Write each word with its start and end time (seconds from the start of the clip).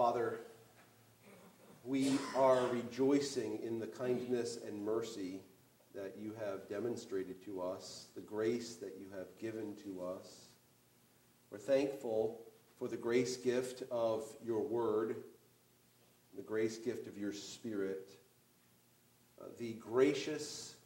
Father, 0.00 0.40
we 1.84 2.18
are 2.34 2.66
rejoicing 2.68 3.58
in 3.62 3.78
the 3.78 3.86
kindness 3.86 4.58
and 4.66 4.82
mercy 4.82 5.40
that 5.94 6.14
you 6.18 6.32
have 6.42 6.66
demonstrated 6.70 7.44
to 7.44 7.60
us, 7.60 8.06
the 8.14 8.22
grace 8.22 8.76
that 8.76 8.96
you 8.98 9.08
have 9.14 9.26
given 9.38 9.76
to 9.84 10.02
us. 10.02 10.46
We're 11.50 11.58
thankful 11.58 12.40
for 12.78 12.88
the 12.88 12.96
grace 12.96 13.36
gift 13.36 13.82
of 13.90 14.24
your 14.42 14.62
word, 14.62 15.16
the 16.34 16.40
grace 16.40 16.78
gift 16.78 17.06
of 17.06 17.18
your 17.18 17.34
spirit, 17.34 18.08
uh, 19.38 19.48
the 19.58 19.74
gracious 19.74 20.76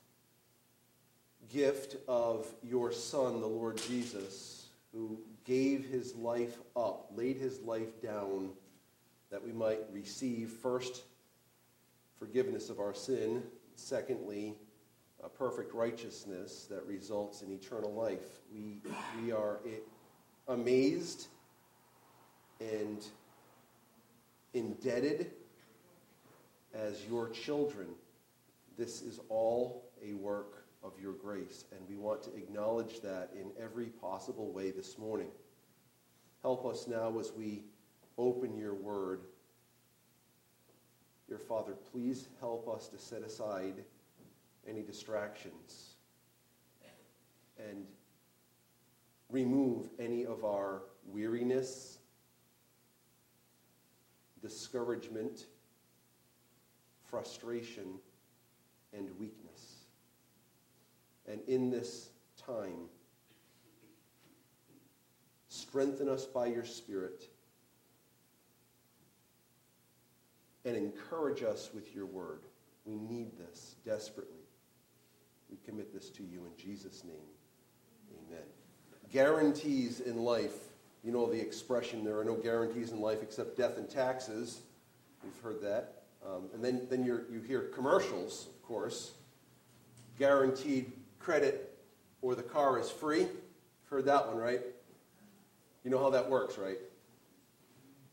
gift 1.52 1.98
of 2.08 2.52
your 2.64 2.90
Son, 2.90 3.40
the 3.40 3.46
Lord 3.46 3.80
Jesus, 3.86 4.66
who 4.92 5.20
gave 5.44 5.84
his 5.84 6.16
life 6.16 6.58
up, 6.76 7.12
laid 7.14 7.36
his 7.36 7.60
life 7.60 8.02
down 8.02 8.50
that 9.34 9.44
we 9.44 9.50
might 9.50 9.80
receive 9.92 10.48
first 10.48 11.02
forgiveness 12.20 12.70
of 12.70 12.78
our 12.78 12.94
sin, 12.94 13.42
secondly, 13.74 14.54
a 15.24 15.28
perfect 15.28 15.74
righteousness 15.74 16.68
that 16.70 16.86
results 16.86 17.42
in 17.42 17.50
eternal 17.50 17.92
life. 17.92 18.38
We, 18.54 18.78
we 19.20 19.32
are 19.32 19.58
amazed 20.46 21.26
and 22.60 23.04
indebted 24.52 25.32
as 26.72 27.04
your 27.10 27.28
children. 27.30 27.88
This 28.78 29.02
is 29.02 29.18
all 29.28 29.90
a 30.00 30.14
work 30.14 30.64
of 30.84 30.92
your 31.02 31.14
grace, 31.14 31.64
and 31.72 31.80
we 31.88 31.96
want 31.96 32.22
to 32.22 32.36
acknowledge 32.36 33.00
that 33.00 33.30
in 33.34 33.50
every 33.60 33.86
possible 33.86 34.52
way 34.52 34.70
this 34.70 34.96
morning. 34.96 35.30
Help 36.40 36.64
us 36.64 36.86
now 36.86 37.18
as 37.18 37.32
we 37.32 37.64
open 38.18 38.56
your 38.56 38.74
word. 38.74 39.20
Dear 41.28 41.38
Father, 41.38 41.72
please 41.92 42.28
help 42.40 42.68
us 42.68 42.88
to 42.88 42.98
set 42.98 43.22
aside 43.22 43.84
any 44.68 44.82
distractions 44.82 45.94
and 47.58 47.86
remove 49.30 49.88
any 49.98 50.24
of 50.26 50.44
our 50.44 50.82
weariness, 51.06 51.98
discouragement, 54.42 55.46
frustration, 57.08 57.98
and 58.92 59.08
weakness. 59.18 59.86
And 61.26 61.40
in 61.48 61.70
this 61.70 62.10
time, 62.36 62.88
strengthen 65.48 66.08
us 66.08 66.26
by 66.26 66.46
your 66.46 66.64
Spirit 66.64 67.28
and 70.64 70.76
encourage 70.76 71.42
us 71.42 71.70
with 71.74 71.94
your 71.94 72.06
word. 72.06 72.40
We 72.84 72.96
need 72.96 73.38
this 73.38 73.76
desperately. 73.84 74.38
We 75.50 75.56
commit 75.64 75.92
this 75.92 76.10
to 76.10 76.22
you 76.22 76.46
in 76.46 76.62
Jesus' 76.62 77.04
name. 77.04 77.16
Amen. 78.26 78.44
Guarantees 79.12 80.00
in 80.00 80.18
life. 80.18 80.56
You 81.02 81.12
know 81.12 81.30
the 81.30 81.40
expression, 81.40 82.02
there 82.02 82.18
are 82.18 82.24
no 82.24 82.34
guarantees 82.34 82.92
in 82.92 83.00
life 83.00 83.18
except 83.22 83.58
death 83.58 83.76
and 83.76 83.88
taxes. 83.88 84.60
We've 85.22 85.42
heard 85.42 85.60
that. 85.62 86.02
Um, 86.26 86.48
and 86.54 86.64
then, 86.64 86.86
then 86.88 87.04
you 87.04 87.42
hear 87.46 87.60
commercials, 87.74 88.48
of 88.54 88.62
course. 88.62 89.12
Guaranteed 90.18 90.92
credit 91.18 91.78
or 92.22 92.34
the 92.34 92.42
car 92.42 92.78
is 92.78 92.90
free. 92.90 93.26
Heard 93.90 94.06
that 94.06 94.26
one, 94.26 94.38
right? 94.38 94.60
You 95.84 95.90
know 95.90 95.98
how 95.98 96.10
that 96.10 96.28
works, 96.28 96.56
right? 96.56 96.78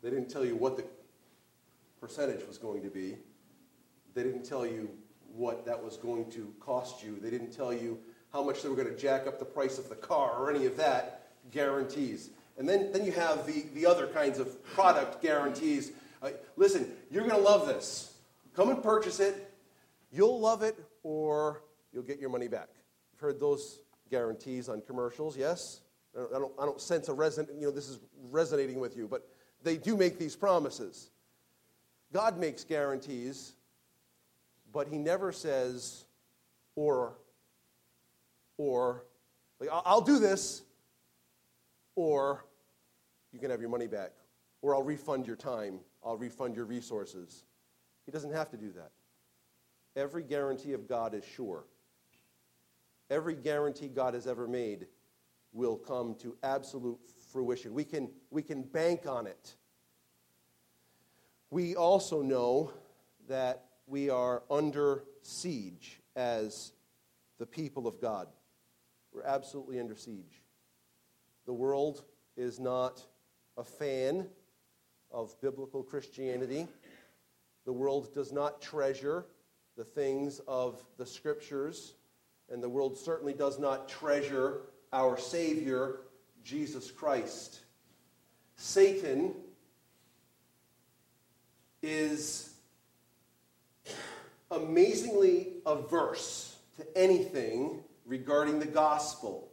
They 0.03 0.09
didn't 0.09 0.29
tell 0.29 0.43
you 0.43 0.55
what 0.55 0.75
the 0.75 0.83
percentage 2.01 2.45
was 2.47 2.57
going 2.57 2.81
to 2.81 2.89
be. 2.89 3.15
They 4.15 4.23
didn't 4.23 4.43
tell 4.43 4.65
you 4.65 4.89
what 5.33 5.65
that 5.65 5.81
was 5.81 5.95
going 5.95 6.29
to 6.31 6.53
cost 6.59 7.03
you. 7.03 7.17
They 7.21 7.29
didn't 7.29 7.51
tell 7.51 7.71
you 7.71 7.99
how 8.33 8.43
much 8.43 8.63
they 8.63 8.69
were 8.69 8.75
going 8.75 8.89
to 8.89 8.97
jack 8.97 9.27
up 9.27 9.39
the 9.39 9.45
price 9.45 9.77
of 9.77 9.87
the 9.87 9.95
car 9.95 10.35
or 10.37 10.49
any 10.49 10.65
of 10.65 10.75
that 10.77 11.29
guarantees. 11.51 12.31
And 12.57 12.67
then, 12.67 12.91
then 12.91 13.05
you 13.05 13.11
have 13.13 13.45
the, 13.45 13.65
the 13.73 13.85
other 13.85 14.07
kinds 14.07 14.39
of 14.39 14.63
product 14.73 15.21
guarantees. 15.21 15.91
Uh, 16.21 16.31
listen, 16.57 16.91
you're 17.09 17.23
going 17.23 17.35
to 17.35 17.41
love 17.41 17.67
this. 17.67 18.15
Come 18.55 18.69
and 18.69 18.83
purchase 18.83 19.19
it. 19.19 19.53
You'll 20.11 20.39
love 20.39 20.63
it 20.63 20.77
or 21.03 21.63
you'll 21.93 22.03
get 22.03 22.19
your 22.19 22.29
money 22.29 22.47
back. 22.47 22.69
You've 23.13 23.21
heard 23.21 23.39
those 23.39 23.79
guarantees 24.09 24.67
on 24.67 24.81
commercials, 24.81 25.37
yes? 25.37 25.81
I 26.15 26.37
don't, 26.37 26.51
I 26.59 26.65
don't 26.65 26.81
sense 26.81 27.07
a 27.07 27.13
resonant, 27.13 27.53
you 27.57 27.67
know, 27.67 27.71
this 27.71 27.87
is 27.87 27.99
resonating 28.29 28.81
with 28.81 28.97
you, 28.97 29.07
but 29.07 29.29
they 29.63 29.77
do 29.77 29.95
make 29.95 30.19
these 30.19 30.35
promises. 30.35 31.09
God 32.13 32.37
makes 32.37 32.63
guarantees, 32.63 33.53
but 34.73 34.87
he 34.87 34.97
never 34.97 35.31
says, 35.31 36.05
or, 36.75 37.13
or, 38.57 39.05
like, 39.59 39.69
I'll 39.71 40.01
do 40.01 40.19
this, 40.19 40.63
or 41.95 42.45
you 43.31 43.39
can 43.39 43.49
have 43.49 43.61
your 43.61 43.69
money 43.69 43.87
back, 43.87 44.11
or 44.61 44.75
I'll 44.75 44.83
refund 44.83 45.25
your 45.25 45.35
time, 45.35 45.79
I'll 46.03 46.17
refund 46.17 46.55
your 46.55 46.65
resources. 46.65 47.43
He 48.05 48.11
doesn't 48.11 48.33
have 48.33 48.49
to 48.51 48.57
do 48.57 48.71
that. 48.73 48.91
Every 49.95 50.23
guarantee 50.23 50.73
of 50.73 50.87
God 50.87 51.13
is 51.13 51.23
sure. 51.23 51.65
Every 53.09 53.35
guarantee 53.35 53.89
God 53.89 54.13
has 54.13 54.25
ever 54.25 54.47
made 54.47 54.87
will 55.53 55.75
come 55.75 56.15
to 56.15 56.35
absolute 56.43 56.99
fruition. 57.31 57.73
We 57.73 57.83
can, 57.83 58.09
we 58.29 58.41
can 58.41 58.63
bank 58.63 59.05
on 59.05 59.27
it. 59.27 59.55
We 61.51 61.75
also 61.75 62.21
know 62.21 62.71
that 63.27 63.65
we 63.85 64.09
are 64.09 64.41
under 64.49 65.03
siege 65.21 65.99
as 66.15 66.71
the 67.39 67.45
people 67.45 67.87
of 67.87 67.99
God. 67.99 68.29
We're 69.13 69.25
absolutely 69.25 69.77
under 69.77 69.97
siege. 69.97 70.41
The 71.45 71.53
world 71.53 72.05
is 72.37 72.57
not 72.57 73.05
a 73.57 73.65
fan 73.65 74.27
of 75.11 75.39
biblical 75.41 75.83
Christianity. 75.83 76.69
The 77.65 77.73
world 77.73 78.13
does 78.13 78.31
not 78.31 78.61
treasure 78.61 79.25
the 79.75 79.83
things 79.83 80.39
of 80.47 80.81
the 80.97 81.05
scriptures, 81.05 81.95
and 82.49 82.63
the 82.63 82.69
world 82.69 82.97
certainly 82.97 83.33
does 83.33 83.59
not 83.59 83.89
treasure 83.89 84.61
our 84.93 85.17
Savior, 85.17 86.03
Jesus 86.45 86.91
Christ. 86.91 87.59
Satan 88.55 89.33
is 91.81 92.53
amazingly 94.49 95.47
averse 95.65 96.55
to 96.77 96.85
anything 96.97 97.83
regarding 98.05 98.59
the 98.59 98.65
gospel. 98.65 99.49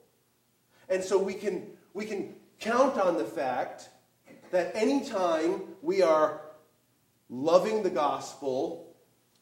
And 0.88 1.02
so 1.02 1.18
we 1.18 1.34
can, 1.34 1.66
we 1.94 2.04
can 2.04 2.34
count 2.60 2.98
on 2.98 3.16
the 3.16 3.24
fact 3.24 3.88
that 4.50 4.74
anytime 4.74 5.62
we 5.82 6.02
are 6.02 6.40
loving 7.28 7.82
the 7.82 7.90
gospel, 7.90 8.94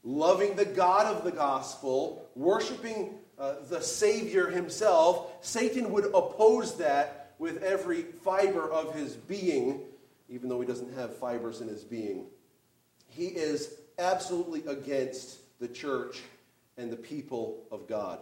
loving 0.02 0.56
the 0.56 0.64
God 0.64 1.06
of 1.06 1.24
the 1.24 1.32
gospel, 1.32 2.28
worshiping 2.34 3.14
uh, 3.38 3.56
the 3.68 3.80
Savior 3.80 4.48
himself, 4.48 5.32
Satan 5.40 5.92
would 5.92 6.06
oppose 6.06 6.76
that 6.78 7.34
with 7.38 7.62
every 7.62 8.02
fiber 8.02 8.70
of 8.70 8.94
his 8.94 9.14
being, 9.14 9.80
even 10.28 10.48
though 10.48 10.60
he 10.60 10.66
doesn't 10.66 10.94
have 10.94 11.16
fibers 11.16 11.60
in 11.60 11.68
his 11.68 11.84
being. 11.84 12.26
He 13.16 13.28
is 13.28 13.72
absolutely 13.98 14.62
against 14.66 15.38
the 15.58 15.68
church 15.68 16.20
and 16.76 16.92
the 16.92 16.96
people 16.96 17.64
of 17.72 17.88
God. 17.88 18.18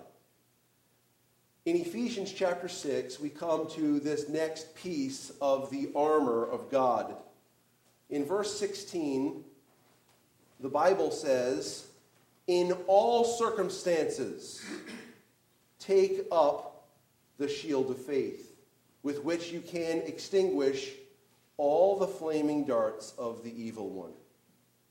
In 1.64 1.74
Ephesians 1.74 2.32
chapter 2.32 2.68
6, 2.68 3.18
we 3.18 3.28
come 3.28 3.68
to 3.70 3.98
this 3.98 4.28
next 4.28 4.72
piece 4.76 5.32
of 5.40 5.68
the 5.70 5.90
armor 5.96 6.46
of 6.46 6.70
God. 6.70 7.16
In 8.08 8.24
verse 8.24 8.56
16, 8.56 9.42
the 10.60 10.68
Bible 10.68 11.10
says, 11.10 11.88
In 12.46 12.70
all 12.86 13.24
circumstances, 13.24 14.64
take 15.80 16.24
up 16.30 16.86
the 17.38 17.48
shield 17.48 17.90
of 17.90 17.98
faith, 17.98 18.54
with 19.02 19.24
which 19.24 19.50
you 19.50 19.60
can 19.60 20.02
extinguish 20.02 20.92
all 21.56 21.98
the 21.98 22.06
flaming 22.06 22.64
darts 22.64 23.12
of 23.18 23.42
the 23.42 23.60
evil 23.60 23.88
one 23.88 24.12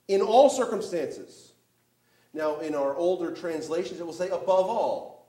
in 0.07 0.21
all 0.21 0.49
circumstances. 0.49 1.53
Now, 2.33 2.59
in 2.59 2.75
our 2.75 2.95
older 2.95 3.31
translations, 3.31 3.99
it 3.99 4.05
will 4.05 4.13
say 4.13 4.29
above 4.29 4.67
all. 4.69 5.27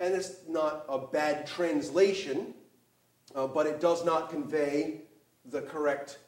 And 0.00 0.14
it's 0.14 0.36
not 0.48 0.84
a 0.88 0.98
bad 0.98 1.46
translation, 1.46 2.54
uh, 3.34 3.46
but 3.46 3.66
it 3.66 3.80
does 3.80 4.04
not 4.04 4.30
convey 4.30 5.02
the 5.44 5.62
correct 5.62 6.18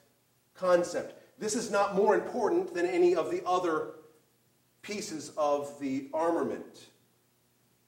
concept. 0.54 1.14
This 1.38 1.54
is 1.54 1.70
not 1.70 1.94
more 1.94 2.14
important 2.14 2.74
than 2.74 2.86
any 2.86 3.14
of 3.14 3.30
the 3.30 3.42
other 3.46 3.92
pieces 4.82 5.32
of 5.36 5.78
the 5.80 6.08
armament. 6.12 6.86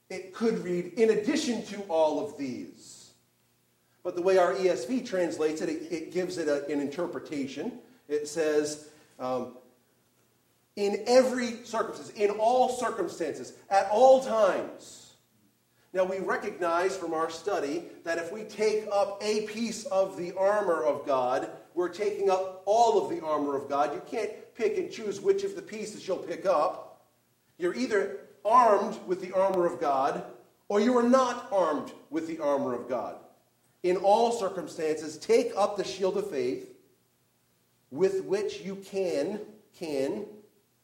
It 0.09 0.33
could 0.33 0.59
read, 0.59 0.93
in 0.93 1.11
addition 1.11 1.65
to 1.67 1.81
all 1.83 2.25
of 2.25 2.37
these. 2.37 3.11
But 4.03 4.15
the 4.15 4.21
way 4.21 4.37
our 4.37 4.53
ESV 4.53 5.05
translates 5.05 5.61
it, 5.61 5.69
it, 5.69 5.91
it 5.91 6.13
gives 6.13 6.37
it 6.37 6.47
a, 6.47 6.65
an 6.71 6.79
interpretation. 6.79 7.79
It 8.07 8.27
says, 8.27 8.89
um, 9.19 9.57
in 10.75 11.03
every 11.07 11.63
circumstance, 11.63 12.09
in 12.11 12.31
all 12.31 12.69
circumstances, 12.69 13.53
at 13.69 13.89
all 13.91 14.23
times. 14.23 15.11
Now, 15.93 16.05
we 16.05 16.17
recognize 16.17 16.97
from 16.97 17.13
our 17.13 17.29
study 17.29 17.83
that 18.03 18.17
if 18.17 18.31
we 18.31 18.43
take 18.43 18.87
up 18.91 19.21
a 19.21 19.45
piece 19.45 19.85
of 19.85 20.17
the 20.17 20.33
armor 20.35 20.83
of 20.83 21.05
God, 21.05 21.51
we're 21.75 21.89
taking 21.89 22.31
up 22.31 22.63
all 22.65 23.03
of 23.03 23.11
the 23.11 23.23
armor 23.23 23.55
of 23.55 23.69
God. 23.69 23.93
You 23.93 24.01
can't 24.09 24.31
pick 24.55 24.77
and 24.77 24.91
choose 24.91 25.21
which 25.21 25.43
of 25.43 25.55
the 25.55 25.61
pieces 25.61 26.07
you'll 26.07 26.17
pick 26.17 26.47
up. 26.47 27.05
You're 27.59 27.75
either 27.75 28.21
armed 28.43 28.97
with 29.05 29.21
the 29.21 29.33
armor 29.33 29.67
of 29.67 29.79
God 29.79 30.23
or 30.67 30.79
you 30.79 30.97
are 30.97 31.07
not 31.07 31.47
armed 31.51 31.91
with 32.09 32.27
the 32.27 32.39
armor 32.39 32.73
of 32.73 32.89
God. 32.89 33.17
In 33.83 33.97
all 33.97 34.31
circumstances, 34.31 35.17
take 35.17 35.51
up 35.55 35.77
the 35.77 35.83
shield 35.83 36.17
of 36.17 36.29
faith 36.31 36.72
with 37.93 38.23
which 38.23 38.61
you 38.61 38.75
can 38.77 39.39
can 39.77 40.25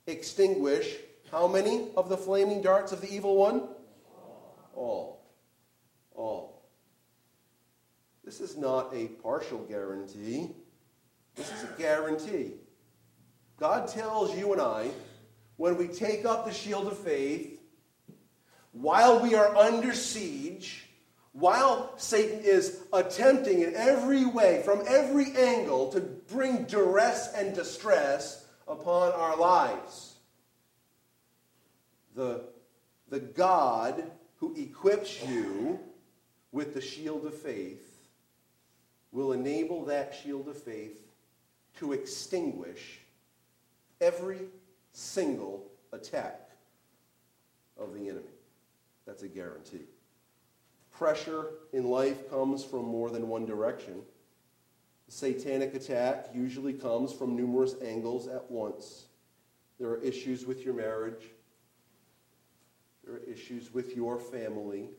extinguish 0.05 0.95
how 1.31 1.47
many 1.47 1.87
of 1.97 2.07
the 2.07 2.15
flaming 2.15 2.61
darts 2.61 2.91
of 2.91 3.01
the 3.01 3.11
evil 3.11 3.35
one? 3.35 3.63
All. 4.75 5.25
All. 6.13 6.61
This 8.23 8.39
is 8.39 8.55
not 8.57 8.93
a 8.93 9.07
partial 9.07 9.57
guarantee. 9.65 10.51
This 11.35 11.51
is 11.51 11.63
a 11.63 11.79
guarantee. 11.79 12.53
God 13.57 13.87
tells 13.87 14.37
you 14.37 14.53
and 14.53 14.61
I 14.61 14.91
when 15.57 15.77
we 15.77 15.87
take 15.87 16.25
up 16.25 16.45
the 16.45 16.53
shield 16.53 16.85
of 16.85 16.97
faith, 16.99 17.59
while 18.71 19.19
we 19.19 19.33
are 19.33 19.55
under 19.55 19.93
siege, 19.95 20.88
while 21.33 21.93
Satan 21.97 22.41
is 22.43 22.81
attempting 22.91 23.61
in 23.61 23.75
every 23.75 24.25
way, 24.25 24.61
from 24.63 24.83
every 24.87 25.35
angle, 25.37 25.91
to 25.91 26.01
bring 26.01 26.63
duress 26.63 27.33
and 27.33 27.53
distress 27.53 28.45
upon 28.67 29.11
our 29.13 29.37
lives, 29.37 30.15
the, 32.15 32.41
the 33.09 33.19
God 33.19 34.03
who 34.37 34.55
equips 34.55 35.23
you 35.27 35.79
with 36.51 36.73
the 36.73 36.81
shield 36.81 37.25
of 37.25 37.35
faith 37.35 37.85
will 39.11 39.33
enable 39.33 39.85
that 39.85 40.15
shield 40.23 40.47
of 40.47 40.61
faith 40.61 40.99
to 41.77 41.93
extinguish 41.93 42.99
every 44.01 44.41
single 44.93 45.65
attack 45.91 46.49
of 47.79 47.93
the 47.93 48.09
enemy. 48.09 48.25
That's 49.05 49.23
a 49.23 49.27
guarantee. 49.27 49.85
Pressure 50.99 51.51
in 51.71 51.85
life 51.85 52.29
comes 52.29 52.61
from 52.61 52.83
more 52.83 53.09
than 53.09 53.29
one 53.29 53.45
direction. 53.45 54.01
The 55.05 55.13
satanic 55.13 55.73
attack 55.73 56.25
usually 56.35 56.73
comes 56.73 57.13
from 57.13 57.37
numerous 57.37 57.75
angles 57.81 58.27
at 58.27 58.51
once. 58.51 59.05
There 59.79 59.87
are 59.87 60.01
issues 60.01 60.45
with 60.45 60.65
your 60.65 60.73
marriage. 60.73 61.23
There 63.05 63.15
are 63.15 63.21
issues 63.31 63.73
with 63.73 63.95
your 63.95 64.19
family. 64.19 64.89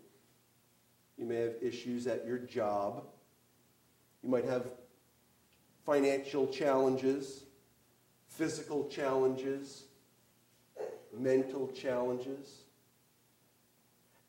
You 1.18 1.26
may 1.26 1.36
have 1.36 1.56
issues 1.60 2.06
at 2.06 2.26
your 2.26 2.38
job. 2.38 3.04
You 4.22 4.30
might 4.30 4.46
have 4.46 4.70
financial 5.84 6.46
challenges, 6.46 7.44
physical 8.26 8.88
challenges, 8.88 9.84
mental 11.14 11.68
challenges. 11.68 12.59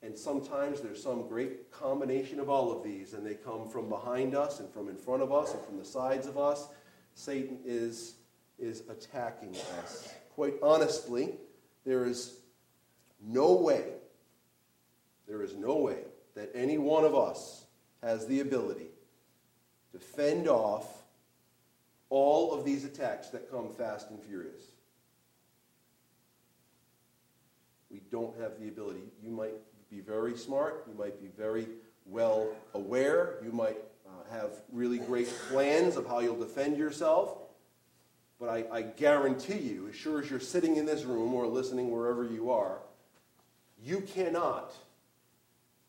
And 0.04 0.18
sometimes 0.18 0.82
there's 0.82 1.02
some 1.02 1.28
great 1.28 1.72
combination 1.72 2.40
of 2.40 2.50
all 2.50 2.72
of 2.72 2.84
these, 2.84 3.14
and 3.14 3.26
they 3.26 3.36
come 3.36 3.70
from 3.70 3.88
behind 3.88 4.36
us 4.36 4.60
and 4.60 4.70
from 4.72 4.90
in 4.90 4.96
front 4.96 5.22
of 5.22 5.32
us 5.32 5.54
and 5.54 5.64
from 5.64 5.78
the 5.78 5.86
sides 5.86 6.26
of 6.26 6.38
us. 6.38 6.68
Satan 7.14 7.60
is, 7.66 8.16
is 8.58 8.84
attacking 8.90 9.56
us. 9.84 10.12
Quite 10.34 10.56
honestly, 10.64 11.36
there 11.86 12.06
is 12.06 12.38
no 13.24 13.54
way, 13.54 13.84
there 15.28 15.44
is 15.44 15.54
no 15.56 15.78
way 15.78 16.00
that 16.36 16.50
any 16.56 16.78
one 16.78 17.06
of 17.06 17.14
us 17.14 17.66
has 18.02 18.26
the 18.26 18.40
ability 18.40 18.88
to 19.92 20.00
fend 20.00 20.48
off 20.48 21.04
all 22.10 22.54
of 22.54 22.66
these 22.66 22.86
attacks 22.86 23.30
that 23.30 23.52
come 23.52 23.70
fast 23.70 24.10
and 24.10 24.20
furious. 24.22 24.62
We 27.92 28.02
don't 28.10 28.40
have 28.40 28.60
the 28.60 28.70
ability. 28.70 29.04
You 29.22 29.32
might 29.32 29.54
be 29.92 30.00
very 30.00 30.38
smart. 30.38 30.86
You 30.88 30.98
might 30.98 31.22
be 31.22 31.28
very 31.38 31.68
well 32.06 32.50
aware. 32.74 33.36
You 33.44 33.52
might 33.52 33.78
uh, 34.08 34.34
have 34.34 34.52
really 34.72 35.00
great 35.00 35.28
plans 35.50 35.98
of 35.98 36.08
how 36.08 36.20
you'll 36.20 36.40
defend 36.40 36.78
yourself. 36.78 37.38
But 38.40 38.50
I, 38.50 38.66
I 38.72 38.82
guarantee 38.84 39.60
you, 39.60 39.90
as 39.90 39.96
sure 39.96 40.22
as 40.22 40.30
you're 40.30 40.40
sitting 40.40 40.78
in 40.78 40.86
this 40.86 41.04
room 41.04 41.34
or 41.34 41.46
listening 41.46 41.92
wherever 41.92 42.24
you 42.24 42.52
are, 42.52 42.80
you 43.84 44.02
cannot, 44.02 44.74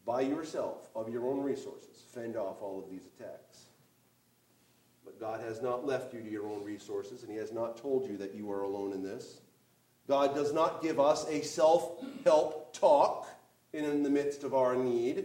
by 0.05 0.23
yourself, 0.23 0.89
of 0.95 1.09
your 1.09 1.27
own 1.29 1.43
resources, 1.43 2.03
fend 2.13 2.37
off 2.37 2.61
all 2.61 2.83
of 2.83 2.91
these 2.91 3.07
attacks. 3.07 3.67
But 5.05 5.21
God 5.21 5.41
has 5.41 5.63
not 5.63 5.87
left 5.87 6.13
you 6.13 6.21
to 6.21 6.31
your 6.31 6.47
own 6.47 6.65
resources, 6.65 7.23
and 7.23 7.31
He 7.31 7.39
has 7.39 7.53
not 7.53 7.77
told 7.77 8.09
you 8.09 8.17
that 8.19 8.35
you 8.35 8.51
are 8.51 8.63
alone 8.63 8.93
in 8.93 9.03
this. 9.03 9.41
God 10.09 10.35
does 10.35 10.53
not 10.53 10.83
give 10.83 10.99
us 10.99 11.27
a 11.29 11.43
self 11.43 12.05
help 12.25 12.75
talk 12.75 13.29
and 13.75 13.87
in 13.87 14.03
the 14.03 14.11
midst 14.11 14.45
of 14.45 14.55
our 14.55 14.77
need, 14.77 15.25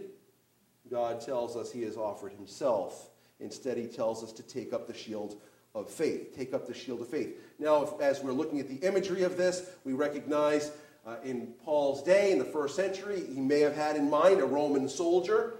God 0.90 1.20
tells 1.20 1.56
us 1.56 1.70
he 1.70 1.82
has 1.82 1.96
offered 1.96 2.32
himself. 2.32 3.10
Instead, 3.40 3.76
he 3.76 3.86
tells 3.86 4.24
us 4.24 4.32
to 4.32 4.42
take 4.42 4.72
up 4.72 4.86
the 4.86 4.94
shield 4.94 5.40
of 5.74 5.90
faith. 5.90 6.34
Take 6.34 6.54
up 6.54 6.66
the 6.66 6.74
shield 6.74 7.00
of 7.00 7.08
faith. 7.08 7.36
Now, 7.58 7.82
if, 7.82 8.00
as 8.00 8.22
we're 8.22 8.32
looking 8.32 8.58
at 8.58 8.68
the 8.68 8.86
imagery 8.86 9.22
of 9.22 9.36
this, 9.36 9.70
we 9.84 9.92
recognize 9.92 10.72
uh, 11.06 11.16
in 11.24 11.48
Paul's 11.64 12.02
day, 12.02 12.32
in 12.32 12.38
the 12.38 12.44
first 12.44 12.74
century, 12.74 13.22
he 13.32 13.40
may 13.40 13.60
have 13.60 13.76
had 13.76 13.96
in 13.96 14.10
mind 14.10 14.40
a 14.40 14.44
Roman 14.44 14.88
soldier, 14.88 15.54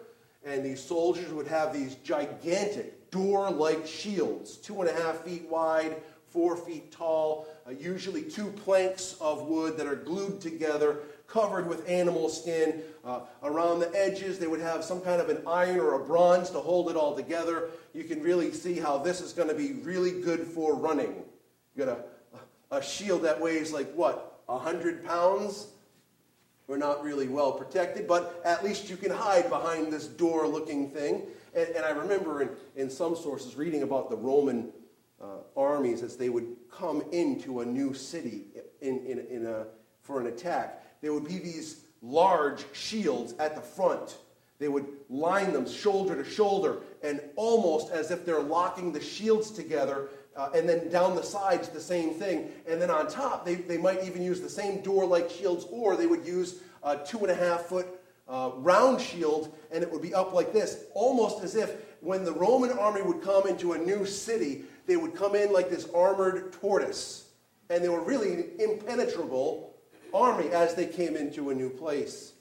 and 0.44 0.64
these 0.64 0.82
soldiers 0.82 1.32
would 1.32 1.46
have 1.46 1.72
these 1.72 1.94
gigantic 1.96 3.10
door 3.10 3.50
like 3.50 3.86
shields, 3.86 4.56
two 4.56 4.80
and 4.80 4.90
a 4.90 5.02
half 5.02 5.18
feet 5.24 5.48
wide, 5.48 5.96
four 6.26 6.56
feet 6.56 6.92
tall, 6.92 7.46
uh, 7.66 7.70
usually 7.70 8.22
two 8.22 8.46
planks 8.50 9.16
of 9.20 9.42
wood 9.42 9.76
that 9.76 9.86
are 9.86 9.96
glued 9.96 10.40
together 10.40 11.00
covered 11.28 11.68
with 11.68 11.88
animal 11.88 12.28
skin. 12.28 12.82
Uh, 13.04 13.20
around 13.42 13.78
the 13.78 13.90
edges, 13.94 14.38
they 14.38 14.46
would 14.46 14.60
have 14.60 14.82
some 14.82 15.00
kind 15.00 15.20
of 15.20 15.28
an 15.28 15.42
iron 15.46 15.78
or 15.78 15.94
a 15.94 16.04
bronze 16.04 16.50
to 16.50 16.58
hold 16.58 16.90
it 16.90 16.96
all 16.96 17.14
together. 17.14 17.68
You 17.94 18.04
can 18.04 18.22
really 18.22 18.50
see 18.52 18.78
how 18.78 18.98
this 18.98 19.20
is 19.20 19.32
going 19.32 19.48
to 19.48 19.54
be 19.54 19.74
really 19.74 20.22
good 20.22 20.40
for 20.40 20.74
running. 20.74 21.22
You 21.76 21.84
got 21.84 22.04
a, 22.70 22.76
a 22.76 22.82
shield 22.82 23.22
that 23.22 23.40
weighs 23.40 23.72
like 23.72 23.92
what, 23.92 24.42
100 24.46 25.04
pounds? 25.04 25.68
We're 26.66 26.78
not 26.78 27.02
really 27.02 27.28
well 27.28 27.52
protected, 27.52 28.06
but 28.06 28.42
at 28.44 28.64
least 28.64 28.90
you 28.90 28.96
can 28.96 29.10
hide 29.10 29.48
behind 29.48 29.92
this 29.92 30.06
door 30.06 30.46
looking 30.46 30.90
thing. 30.90 31.22
And, 31.54 31.68
and 31.68 31.84
I 31.84 31.90
remember 31.90 32.42
in, 32.42 32.50
in 32.76 32.90
some 32.90 33.16
sources 33.16 33.56
reading 33.56 33.82
about 33.82 34.10
the 34.10 34.16
Roman 34.16 34.70
uh, 35.22 35.38
armies 35.56 36.02
as 36.02 36.16
they 36.16 36.28
would 36.28 36.56
come 36.70 37.02
into 37.10 37.60
a 37.60 37.64
new 37.64 37.94
city 37.94 38.44
in, 38.80 38.98
in, 39.06 39.26
in 39.30 39.46
a, 39.46 39.66
for 40.02 40.20
an 40.20 40.26
attack 40.26 40.84
there 41.00 41.12
would 41.12 41.26
be 41.26 41.38
these 41.38 41.84
large 42.02 42.64
shields 42.72 43.34
at 43.38 43.54
the 43.54 43.60
front. 43.60 44.18
They 44.58 44.68
would 44.68 44.86
line 45.08 45.52
them 45.52 45.68
shoulder 45.68 46.20
to 46.20 46.28
shoulder, 46.28 46.78
and 47.02 47.20
almost 47.36 47.92
as 47.92 48.10
if 48.10 48.24
they're 48.24 48.42
locking 48.42 48.92
the 48.92 49.00
shields 49.00 49.50
together. 49.50 50.08
Uh, 50.36 50.50
and 50.54 50.68
then 50.68 50.88
down 50.88 51.16
the 51.16 51.22
sides, 51.22 51.68
the 51.68 51.80
same 51.80 52.14
thing. 52.14 52.50
And 52.68 52.80
then 52.80 52.90
on 52.90 53.08
top, 53.08 53.44
they, 53.44 53.56
they 53.56 53.78
might 53.78 54.04
even 54.04 54.22
use 54.22 54.40
the 54.40 54.48
same 54.48 54.80
door 54.82 55.04
like 55.04 55.30
shields, 55.30 55.66
or 55.70 55.96
they 55.96 56.06
would 56.06 56.24
use 56.26 56.60
a 56.82 56.96
two 56.96 57.18
and 57.18 57.30
a 57.30 57.34
half 57.34 57.62
foot 57.62 57.86
uh, 58.28 58.50
round 58.56 59.00
shield, 59.00 59.54
and 59.72 59.82
it 59.82 59.90
would 59.90 60.02
be 60.02 60.14
up 60.14 60.32
like 60.32 60.52
this, 60.52 60.84
almost 60.94 61.42
as 61.42 61.56
if 61.56 61.72
when 62.00 62.24
the 62.24 62.32
Roman 62.32 62.70
army 62.70 63.02
would 63.02 63.22
come 63.22 63.48
into 63.48 63.72
a 63.72 63.78
new 63.78 64.06
city, 64.06 64.64
they 64.86 64.96
would 64.96 65.14
come 65.14 65.34
in 65.34 65.52
like 65.52 65.70
this 65.70 65.88
armored 65.94 66.52
tortoise. 66.52 67.30
And 67.70 67.82
they 67.82 67.88
were 67.88 68.02
really 68.02 68.50
impenetrable 68.58 69.67
army 70.14 70.48
as 70.50 70.74
they 70.74 70.86
came 70.86 71.16
into 71.16 71.50
a 71.50 71.54
new 71.54 71.70
place. 71.70 72.32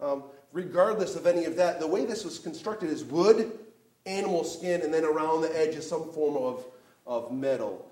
Um, 0.00 0.24
regardless 0.52 1.16
of 1.16 1.26
any 1.26 1.44
of 1.44 1.56
that, 1.56 1.80
the 1.80 1.86
way 1.86 2.04
this 2.04 2.24
was 2.24 2.38
constructed 2.38 2.90
is 2.90 3.04
wood, 3.04 3.58
animal 4.04 4.44
skin, 4.44 4.82
and 4.82 4.92
then 4.92 5.04
around 5.04 5.42
the 5.42 5.58
edge 5.58 5.74
is 5.74 5.88
some 5.88 6.12
form 6.12 6.36
of, 6.36 6.64
of 7.06 7.32
metal. 7.32 7.88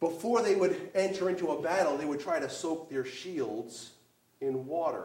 Before 0.00 0.42
they 0.42 0.54
would 0.54 0.90
enter 0.94 1.28
into 1.28 1.50
a 1.50 1.60
battle, 1.60 1.96
they 1.96 2.06
would 2.06 2.20
try 2.20 2.40
to 2.40 2.48
soak 2.48 2.90
their 2.90 3.04
shields 3.04 3.92
in 4.40 4.66
water. 4.66 5.04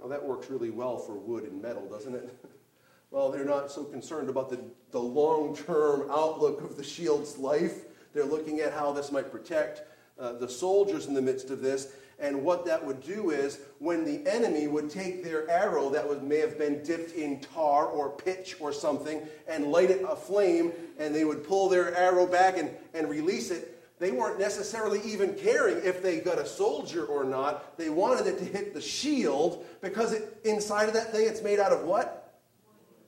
Now, 0.00 0.08
that 0.08 0.24
works 0.24 0.50
really 0.50 0.70
well 0.70 0.98
for 0.98 1.14
wood 1.14 1.44
and 1.44 1.62
metal, 1.62 1.88
doesn't 1.88 2.14
it? 2.14 2.36
well, 3.10 3.30
they're 3.30 3.44
not 3.44 3.70
so 3.70 3.84
concerned 3.84 4.28
about 4.28 4.50
the, 4.50 4.58
the 4.90 4.98
long 4.98 5.56
term 5.56 6.10
outlook 6.10 6.62
of 6.62 6.76
the 6.76 6.82
shield's 6.82 7.38
life. 7.38 7.84
They're 8.12 8.24
looking 8.24 8.60
at 8.60 8.72
how 8.72 8.92
this 8.92 9.12
might 9.12 9.30
protect 9.30 9.82
uh, 10.18 10.32
the 10.34 10.48
soldiers 10.48 11.06
in 11.06 11.14
the 11.14 11.22
midst 11.22 11.50
of 11.50 11.60
this. 11.60 11.92
And 12.20 12.44
what 12.44 12.64
that 12.66 12.84
would 12.84 13.02
do 13.02 13.30
is 13.30 13.60
when 13.80 14.04
the 14.04 14.24
enemy 14.30 14.68
would 14.68 14.88
take 14.88 15.24
their 15.24 15.50
arrow 15.50 15.90
that 15.90 16.08
was, 16.08 16.20
may 16.22 16.38
have 16.38 16.56
been 16.56 16.82
dipped 16.84 17.16
in 17.16 17.40
tar 17.40 17.86
or 17.86 18.10
pitch 18.10 18.56
or 18.60 18.72
something 18.72 19.22
and 19.48 19.66
light 19.66 19.90
it 19.90 20.02
aflame, 20.08 20.72
and 20.98 21.14
they 21.14 21.24
would 21.24 21.44
pull 21.44 21.68
their 21.68 21.96
arrow 21.96 22.26
back 22.26 22.56
and, 22.56 22.70
and 22.94 23.10
release 23.10 23.50
it, 23.50 23.74
they 23.98 24.10
weren't 24.10 24.38
necessarily 24.38 25.00
even 25.04 25.34
caring 25.34 25.78
if 25.84 26.02
they 26.02 26.20
got 26.20 26.38
a 26.38 26.46
soldier 26.46 27.04
or 27.04 27.24
not. 27.24 27.78
They 27.78 27.90
wanted 27.90 28.26
it 28.26 28.38
to 28.38 28.44
hit 28.44 28.74
the 28.74 28.80
shield 28.80 29.64
because 29.80 30.12
it, 30.12 30.40
inside 30.44 30.88
of 30.88 30.94
that 30.94 31.12
thing 31.12 31.26
it's 31.26 31.42
made 31.42 31.60
out 31.60 31.72
of 31.72 31.84
what? 31.84 32.40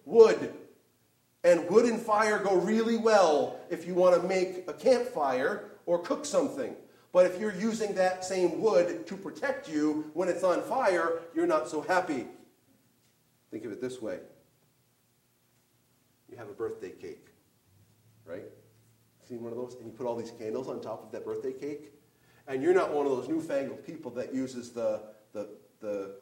Wood. 0.04 0.54
And 1.42 1.68
wood 1.68 1.86
and 1.86 2.00
fire 2.00 2.38
go 2.38 2.56
really 2.56 2.96
well 2.96 3.58
if 3.68 3.86
you 3.86 3.94
want 3.94 4.20
to 4.20 4.26
make 4.26 4.64
a 4.68 4.72
campfire 4.72 5.64
or 5.86 5.98
cook 5.98 6.24
something. 6.24 6.74
But 7.16 7.24
if 7.24 7.40
you're 7.40 7.54
using 7.54 7.94
that 7.94 8.26
same 8.26 8.60
wood 8.60 9.06
to 9.06 9.16
protect 9.16 9.70
you 9.70 10.10
when 10.12 10.28
it's 10.28 10.44
on 10.44 10.60
fire, 10.60 11.20
you're 11.34 11.46
not 11.46 11.66
so 11.66 11.80
happy. 11.80 12.26
Think 13.50 13.64
of 13.64 13.72
it 13.72 13.80
this 13.80 14.02
way 14.02 14.18
you 16.30 16.36
have 16.36 16.50
a 16.50 16.52
birthday 16.52 16.90
cake, 16.90 17.28
right? 18.26 18.44
Seen 19.26 19.42
one 19.42 19.50
of 19.50 19.56
those? 19.56 19.76
And 19.76 19.86
you 19.86 19.92
put 19.92 20.06
all 20.06 20.14
these 20.14 20.32
candles 20.32 20.68
on 20.68 20.82
top 20.82 21.04
of 21.04 21.12
that 21.12 21.24
birthday 21.24 21.54
cake. 21.54 21.94
And 22.48 22.62
you're 22.62 22.74
not 22.74 22.92
one 22.92 23.06
of 23.06 23.12
those 23.12 23.30
newfangled 23.30 23.86
people 23.86 24.10
that 24.10 24.34
uses 24.34 24.72
the, 24.72 25.00
the, 25.32 25.48
the, 25.80 26.16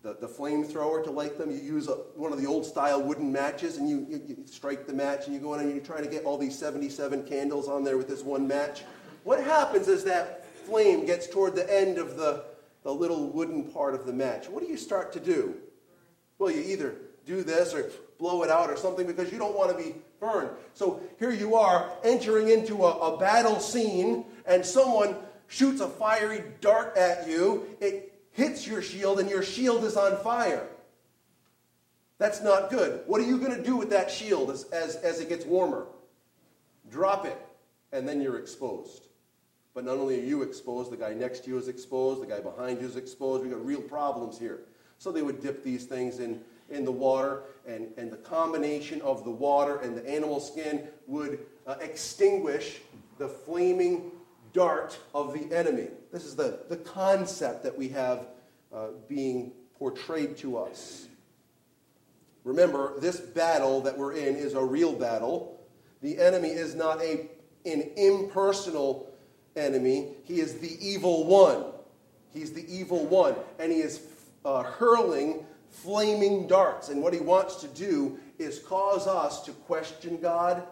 the, 0.00 0.14
the 0.14 0.28
flamethrower 0.28 1.04
to 1.04 1.10
light 1.10 1.36
them. 1.36 1.50
You 1.50 1.58
use 1.58 1.88
a, 1.88 1.96
one 2.16 2.32
of 2.32 2.40
the 2.40 2.48
old 2.48 2.64
style 2.64 3.02
wooden 3.02 3.30
matches 3.30 3.76
and 3.76 3.86
you, 3.86 4.06
you, 4.08 4.22
you 4.26 4.36
strike 4.46 4.86
the 4.86 4.94
match 4.94 5.26
and 5.26 5.34
you 5.34 5.40
go 5.42 5.52
in 5.52 5.60
and 5.60 5.70
you're 5.70 5.84
trying 5.84 6.04
to 6.04 6.10
get 6.10 6.24
all 6.24 6.38
these 6.38 6.58
77 6.58 7.24
candles 7.24 7.68
on 7.68 7.84
there 7.84 7.98
with 7.98 8.08
this 8.08 8.22
one 8.22 8.48
match. 8.48 8.84
What 9.24 9.42
happens 9.42 9.88
is 9.88 10.04
that 10.04 10.44
flame 10.66 11.06
gets 11.06 11.26
toward 11.26 11.54
the 11.54 11.72
end 11.72 11.98
of 11.98 12.16
the, 12.16 12.44
the 12.82 12.92
little 12.92 13.28
wooden 13.28 13.64
part 13.64 13.94
of 13.94 14.06
the 14.06 14.12
match. 14.12 14.48
What 14.48 14.62
do 14.62 14.68
you 14.68 14.76
start 14.76 15.12
to 15.12 15.20
do? 15.20 15.54
Well, 16.38 16.50
you 16.50 16.62
either 16.62 16.96
do 17.24 17.42
this 17.42 17.72
or 17.74 17.90
blow 18.18 18.42
it 18.42 18.50
out 18.50 18.70
or 18.70 18.76
something 18.76 19.06
because 19.06 19.32
you 19.32 19.38
don't 19.38 19.56
want 19.56 19.70
to 19.70 19.76
be 19.76 19.94
burned. 20.20 20.50
So 20.74 21.00
here 21.18 21.32
you 21.32 21.54
are 21.54 21.90
entering 22.04 22.48
into 22.48 22.84
a, 22.84 23.14
a 23.14 23.18
battle 23.18 23.60
scene, 23.60 24.24
and 24.46 24.64
someone 24.64 25.16
shoots 25.46 25.80
a 25.80 25.88
fiery 25.88 26.42
dart 26.60 26.96
at 26.96 27.28
you. 27.28 27.66
It 27.80 28.12
hits 28.32 28.66
your 28.66 28.82
shield, 28.82 29.20
and 29.20 29.28
your 29.28 29.42
shield 29.42 29.84
is 29.84 29.96
on 29.96 30.16
fire. 30.22 30.66
That's 32.18 32.42
not 32.42 32.70
good. 32.70 33.02
What 33.06 33.20
are 33.20 33.24
you 33.24 33.38
going 33.38 33.56
to 33.56 33.62
do 33.62 33.76
with 33.76 33.90
that 33.90 34.10
shield 34.10 34.50
as, 34.50 34.64
as, 34.64 34.96
as 34.96 35.20
it 35.20 35.28
gets 35.28 35.44
warmer? 35.44 35.86
Drop 36.90 37.26
it, 37.26 37.36
and 37.92 38.08
then 38.08 38.20
you're 38.20 38.38
exposed. 38.38 39.08
But 39.74 39.84
not 39.84 39.96
only 39.96 40.20
are 40.20 40.24
you 40.24 40.42
exposed, 40.42 40.90
the 40.90 40.96
guy 40.96 41.14
next 41.14 41.44
to 41.44 41.50
you 41.50 41.58
is 41.58 41.68
exposed, 41.68 42.22
the 42.22 42.26
guy 42.26 42.40
behind 42.40 42.80
you 42.80 42.86
is 42.86 42.96
exposed. 42.96 43.42
We've 43.42 43.52
got 43.52 43.64
real 43.64 43.80
problems 43.80 44.38
here. 44.38 44.60
So 44.98 45.10
they 45.10 45.22
would 45.22 45.42
dip 45.42 45.64
these 45.64 45.86
things 45.86 46.18
in 46.18 46.42
in 46.72 46.84
the 46.84 46.92
water, 46.92 47.42
and, 47.66 47.88
and 47.96 48.10
the 48.10 48.16
combination 48.16 49.00
of 49.02 49.24
the 49.24 49.30
water 49.30 49.78
and 49.80 49.96
the 49.96 50.08
animal 50.08 50.40
skin 50.40 50.88
would 51.06 51.38
uh, 51.66 51.74
extinguish 51.80 52.80
the 53.18 53.28
flaming 53.28 54.10
dart 54.52 54.98
of 55.14 55.32
the 55.34 55.54
enemy. 55.54 55.88
This 56.12 56.24
is 56.24 56.34
the, 56.34 56.60
the 56.68 56.78
concept 56.78 57.62
that 57.62 57.76
we 57.76 57.88
have 57.90 58.26
uh, 58.72 58.88
being 59.08 59.52
portrayed 59.78 60.36
to 60.38 60.58
us. 60.58 61.06
Remember, 62.44 62.98
this 62.98 63.20
battle 63.20 63.82
that 63.82 63.96
we're 63.96 64.14
in 64.14 64.34
is 64.34 64.54
a 64.54 64.64
real 64.64 64.94
battle. 64.94 65.60
The 66.00 66.18
enemy 66.18 66.48
is 66.48 66.74
not 66.74 67.00
a, 67.02 67.28
an 67.64 67.90
impersonal 67.96 69.11
enemy, 69.56 70.08
he 70.24 70.40
is 70.40 70.58
the 70.58 70.76
evil 70.86 71.24
one. 71.24 71.64
He's 72.32 72.52
the 72.52 72.64
evil 72.74 73.04
one, 73.06 73.34
and 73.58 73.70
he 73.70 73.78
is 73.78 74.00
uh, 74.44 74.62
hurling 74.62 75.44
flaming 75.72 76.46
darts. 76.46 76.90
And 76.90 77.02
what 77.02 77.14
he 77.14 77.20
wants 77.20 77.56
to 77.56 77.68
do 77.68 78.18
is 78.38 78.60
cause 78.60 79.06
us 79.06 79.42
to 79.42 79.52
question 79.52 80.18
God, 80.18 80.62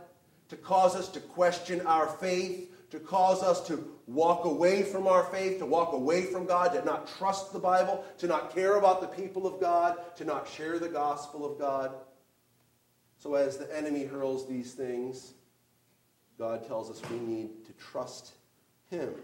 to 0.48 0.56
cause 0.56 0.94
us 0.94 1.08
to 1.10 1.20
question 1.20 1.80
our 1.86 2.06
faith, 2.06 2.68
to 2.90 2.98
cause 2.98 3.42
us 3.42 3.66
to 3.68 3.88
walk 4.06 4.44
away 4.44 4.82
from 4.82 5.06
our 5.06 5.24
faith, 5.24 5.58
to 5.58 5.66
walk 5.66 5.92
away 5.92 6.24
from 6.24 6.44
God, 6.44 6.72
to 6.74 6.84
not 6.84 7.08
trust 7.18 7.52
the 7.52 7.58
Bible, 7.58 8.04
to 8.18 8.26
not 8.26 8.54
care 8.54 8.76
about 8.76 9.00
the 9.00 9.06
people 9.06 9.46
of 9.46 9.60
God, 9.60 9.96
to 10.16 10.24
not 10.24 10.48
share 10.48 10.78
the 10.78 10.88
gospel 10.88 11.50
of 11.50 11.58
God. 11.58 11.92
So, 13.18 13.34
as 13.34 13.56
the 13.58 13.76
enemy 13.76 14.04
hurls 14.04 14.48
these 14.48 14.72
things, 14.72 15.34
God 16.38 16.66
tells 16.66 16.90
us 16.90 17.00
we 17.10 17.18
need 17.18 17.64
to 17.66 17.72
trust 17.74 18.32
Him. 18.90 19.14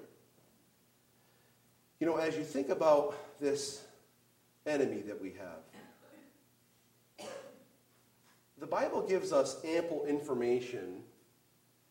You 2.01 2.07
know, 2.07 2.17
as 2.17 2.37
you 2.37 2.45
think 2.45 2.69
about 2.69 3.15
this 3.41 3.83
enemy 4.67 5.03
that 5.03 5.21
we 5.21 5.33
have. 5.33 7.29
The 8.59 8.67
Bible 8.67 9.03
gives 9.03 9.33
us 9.33 9.63
ample 9.65 10.07
information 10.07 11.03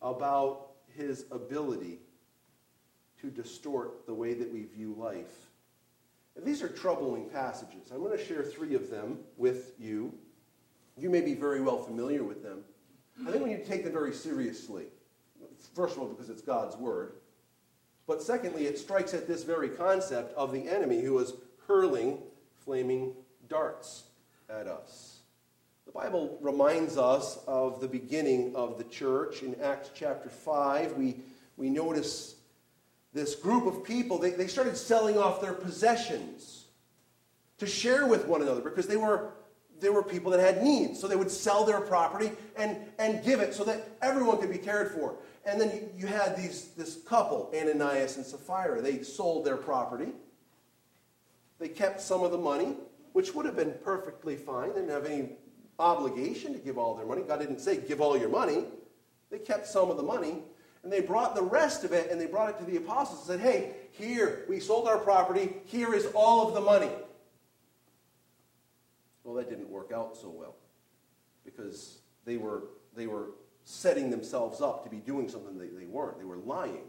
about 0.02 0.68
his 0.96 1.26
ability 1.32 2.00
to 3.22 3.30
distort 3.30 4.06
the 4.06 4.14
way 4.14 4.34
that 4.34 4.52
we 4.52 4.64
view 4.64 4.96
life. 4.98 5.50
And 6.36 6.46
these 6.46 6.62
are 6.62 6.68
troubling 6.68 7.30
passages. 7.30 7.92
I'm 7.92 8.00
going 8.00 8.18
to 8.18 8.24
share 8.24 8.44
three 8.44 8.76
of 8.76 8.90
them 8.90 9.20
with 9.38 9.74
you. 9.80 10.14
You 10.98 11.10
may 11.10 11.22
be 11.22 11.34
very 11.34 11.62
well 11.62 11.78
familiar 11.78 12.24
with 12.24 12.44
them. 12.44 12.62
I 13.28 13.32
think 13.32 13.44
we 13.44 13.52
need 13.52 13.64
to 13.64 13.70
take 13.70 13.84
them 13.84 13.94
very 13.94 14.14
seriously. 14.14 14.86
First 15.74 15.96
of 15.96 16.02
all, 16.02 16.08
because 16.08 16.30
it's 16.30 16.42
God's 16.42 16.76
word. 16.76 17.14
But 18.08 18.22
secondly, 18.22 18.66
it 18.66 18.78
strikes 18.78 19.14
at 19.14 19.28
this 19.28 19.44
very 19.44 19.70
concept 19.70 20.36
of 20.36 20.52
the 20.52 20.70
enemy 20.70 21.02
who 21.02 21.18
is 21.20 21.34
hurling 21.68 22.20
flaming 22.64 23.14
darts 23.48 24.04
at 24.50 24.68
us. 24.68 25.20
The 25.86 25.92
Bible 25.92 26.38
reminds 26.42 26.98
us 26.98 27.40
of 27.48 27.80
the 27.80 27.88
beginning 27.88 28.56
of 28.56 28.78
the 28.78 28.84
church. 28.86 29.44
In 29.44 29.56
Acts 29.62 29.92
chapter 29.94 30.30
5, 30.30 30.94
we, 30.94 31.18
we 31.58 31.70
notice 31.70 32.36
this 33.14 33.36
group 33.36 33.66
of 33.66 33.84
people, 33.84 34.18
they, 34.18 34.32
they 34.32 34.48
started 34.48 34.76
selling 34.76 35.18
off 35.18 35.42
their 35.42 35.54
possessions 35.54 36.66
to 37.60 37.68
share 37.68 38.08
with 38.08 38.26
one 38.28 38.42
another 38.42 38.62
because 38.62 38.88
they 38.88 38.98
were, 38.98 39.30
there 39.80 39.94
were 39.94 40.04
people 40.04 40.32
that 40.32 40.40
had 40.40 40.64
needs. 40.64 41.00
So 41.00 41.08
they 41.08 41.16
would 41.16 41.32
sell 41.32 41.66
their 41.66 41.82
property 41.82 42.32
and, 42.58 42.78
and 43.00 43.24
give 43.24 43.40
it 43.40 43.54
so 43.54 43.64
that 43.64 43.88
everyone 44.02 44.40
could 44.40 44.52
be 44.52 44.58
cared 44.58 44.92
for. 44.92 45.16
And 45.46 45.62
then 45.62 45.90
you, 45.96 46.08
had 46.08 46.36
these, 46.36 46.70
this 46.78 46.98
couple, 47.04 47.52
Ananias 47.56 48.18
and 48.18 48.26
Sapphira. 48.26 48.82
They 48.82 49.04
sold 49.04 49.46
their 49.46 49.58
property 49.58 50.12
they 51.60 51.70
kept 51.70 52.02
some 52.02 52.24
of 52.24 52.32
the 52.32 52.38
money, 52.38 52.76
which 53.14 53.34
would 53.34 53.46
have 53.46 53.56
been 53.56 53.74
perfectly 53.84 54.36
fine. 54.36 54.70
They 54.70 54.82
didn't 54.82 54.90
have 54.90 55.06
any 55.06 55.30
obligation 55.80 56.54
to 56.54 56.60
give 56.60 56.78
all 56.78 56.96
their 56.96 57.06
money. 57.06 57.22
God 57.22 57.40
didn't 57.40 57.60
say, 57.60 57.78
give 57.78 58.02
all 58.02 58.18
your 58.18 58.30
money. 58.30 58.66
They 59.30 59.40
kept 59.40 59.68
some 59.68 59.90
of 59.90 59.98
the 59.98 60.04
money, 60.04 60.38
and 60.84 60.92
they 60.92 61.02
brought 61.02 61.36
the 61.36 61.42
rest 61.42 61.84
of 61.84 61.94
it, 61.94 62.12
and 62.12 62.20
they 62.20 62.28
brought 62.28 62.50
it 62.50 62.60
to 62.60 62.66
the 62.66 62.78
apostles 62.78 63.28
and 63.28 63.40
said, 63.40 63.40
hey, 63.40 63.76
here, 63.92 64.46
we 64.50 64.60
sold 64.60 64.88
our 64.88 64.98
property. 64.98 65.54
Here 65.66 65.94
is 65.94 66.08
all 66.14 66.48
of 66.48 66.54
the 66.54 66.62
money. 66.62 66.90
Well, 69.24 69.36
that 69.36 69.50
didn't 69.50 69.70
work 69.70 69.92
out 69.92 70.18
so 70.18 70.30
well 70.30 70.56
because 71.44 72.00
they 72.26 72.38
were, 72.38 72.64
they 72.96 73.08
were 73.08 73.30
setting 73.66 74.12
themselves 74.12 74.62
up 74.62 74.84
to 74.84 74.90
be 74.90 74.98
doing 74.98 75.28
something 75.28 75.58
they, 75.58 75.68
they 75.68 75.88
weren't. 75.88 76.20
They 76.20 76.26
were 76.26 76.38
lying. 76.38 76.86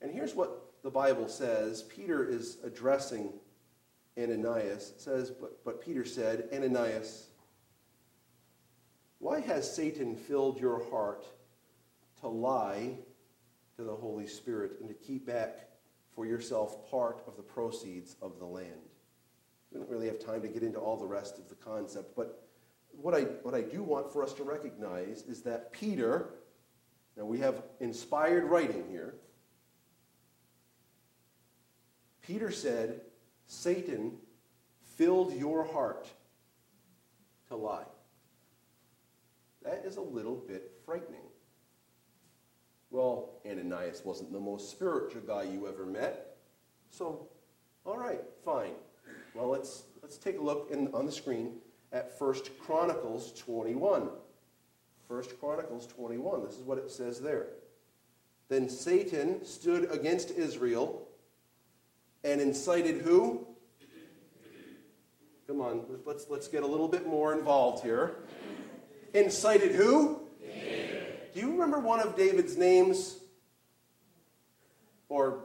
And 0.00 0.10
here's 0.10 0.34
what 0.34 0.72
the 0.82 0.90
Bible 0.90 1.28
says 1.28 1.82
Peter 1.82 2.28
is 2.28 2.58
addressing 2.64 3.32
Ananias, 4.18 4.92
it 4.96 5.00
says, 5.00 5.30
but, 5.30 5.62
but 5.62 5.84
Peter 5.84 6.04
said, 6.04 6.48
Ananias, 6.52 7.28
why 9.18 9.40
has 9.40 9.70
Satan 9.70 10.16
filled 10.16 10.58
your 10.58 10.82
heart 10.90 11.26
to 12.20 12.28
lie 12.28 12.96
to 13.76 13.84
the 13.84 13.94
Holy 13.94 14.26
Spirit 14.26 14.78
and 14.80 14.88
to 14.88 14.94
keep 14.94 15.26
back 15.26 15.68
for 16.14 16.24
yourself 16.24 16.90
part 16.90 17.22
of 17.26 17.36
the 17.36 17.42
proceeds 17.42 18.16
of 18.22 18.38
the 18.38 18.46
land? 18.46 18.70
We 19.70 19.78
don't 19.78 19.90
really 19.90 20.06
have 20.06 20.18
time 20.18 20.40
to 20.40 20.48
get 20.48 20.62
into 20.62 20.78
all 20.78 20.96
the 20.96 21.06
rest 21.06 21.38
of 21.38 21.50
the 21.50 21.54
concept, 21.56 22.16
but 22.16 22.45
what 23.00 23.14
I, 23.14 23.22
what 23.42 23.54
I 23.54 23.62
do 23.62 23.82
want 23.82 24.12
for 24.12 24.22
us 24.22 24.32
to 24.34 24.42
recognize 24.42 25.22
is 25.22 25.42
that 25.42 25.72
Peter, 25.72 26.30
now 27.16 27.24
we 27.24 27.38
have 27.38 27.62
inspired 27.80 28.44
writing 28.44 28.84
here, 28.90 29.14
Peter 32.22 32.50
said, 32.50 33.00
Satan 33.46 34.12
filled 34.96 35.32
your 35.34 35.64
heart 35.64 36.08
to 37.48 37.56
lie. 37.56 37.84
That 39.62 39.82
is 39.84 39.96
a 39.96 40.00
little 40.00 40.34
bit 40.34 40.72
frightening. 40.84 41.20
Well, 42.90 43.40
Ananias 43.48 44.02
wasn't 44.04 44.32
the 44.32 44.40
most 44.40 44.70
spiritual 44.70 45.22
guy 45.22 45.44
you 45.44 45.68
ever 45.68 45.86
met. 45.86 46.36
So, 46.90 47.28
all 47.84 47.98
right, 47.98 48.20
fine. 48.44 48.72
Well, 49.34 49.48
let's, 49.48 49.84
let's 50.02 50.18
take 50.18 50.38
a 50.38 50.42
look 50.42 50.70
in, 50.72 50.88
on 50.94 51.06
the 51.06 51.12
screen 51.12 51.56
at 51.96 52.12
1 52.18 52.34
Chronicles 52.60 53.32
21. 53.40 54.10
1 55.08 55.22
Chronicles 55.40 55.86
21. 55.86 56.44
This 56.44 56.56
is 56.56 56.62
what 56.62 56.76
it 56.76 56.90
says 56.90 57.20
there. 57.20 57.46
Then 58.48 58.68
Satan 58.68 59.44
stood 59.44 59.90
against 59.90 60.30
Israel 60.30 61.08
and 62.22 62.40
incited 62.40 63.00
who? 63.00 63.46
Come 65.46 65.60
on, 65.60 65.84
let's, 66.04 66.26
let's 66.28 66.48
get 66.48 66.64
a 66.64 66.66
little 66.66 66.88
bit 66.88 67.06
more 67.06 67.32
involved 67.32 67.82
here. 67.82 68.16
Incited 69.14 69.72
who? 69.72 70.20
David. 70.40 71.32
Do 71.32 71.40
you 71.40 71.50
remember 71.50 71.78
one 71.78 72.00
of 72.00 72.14
David's 72.14 72.58
names 72.58 73.20
or 75.08 75.44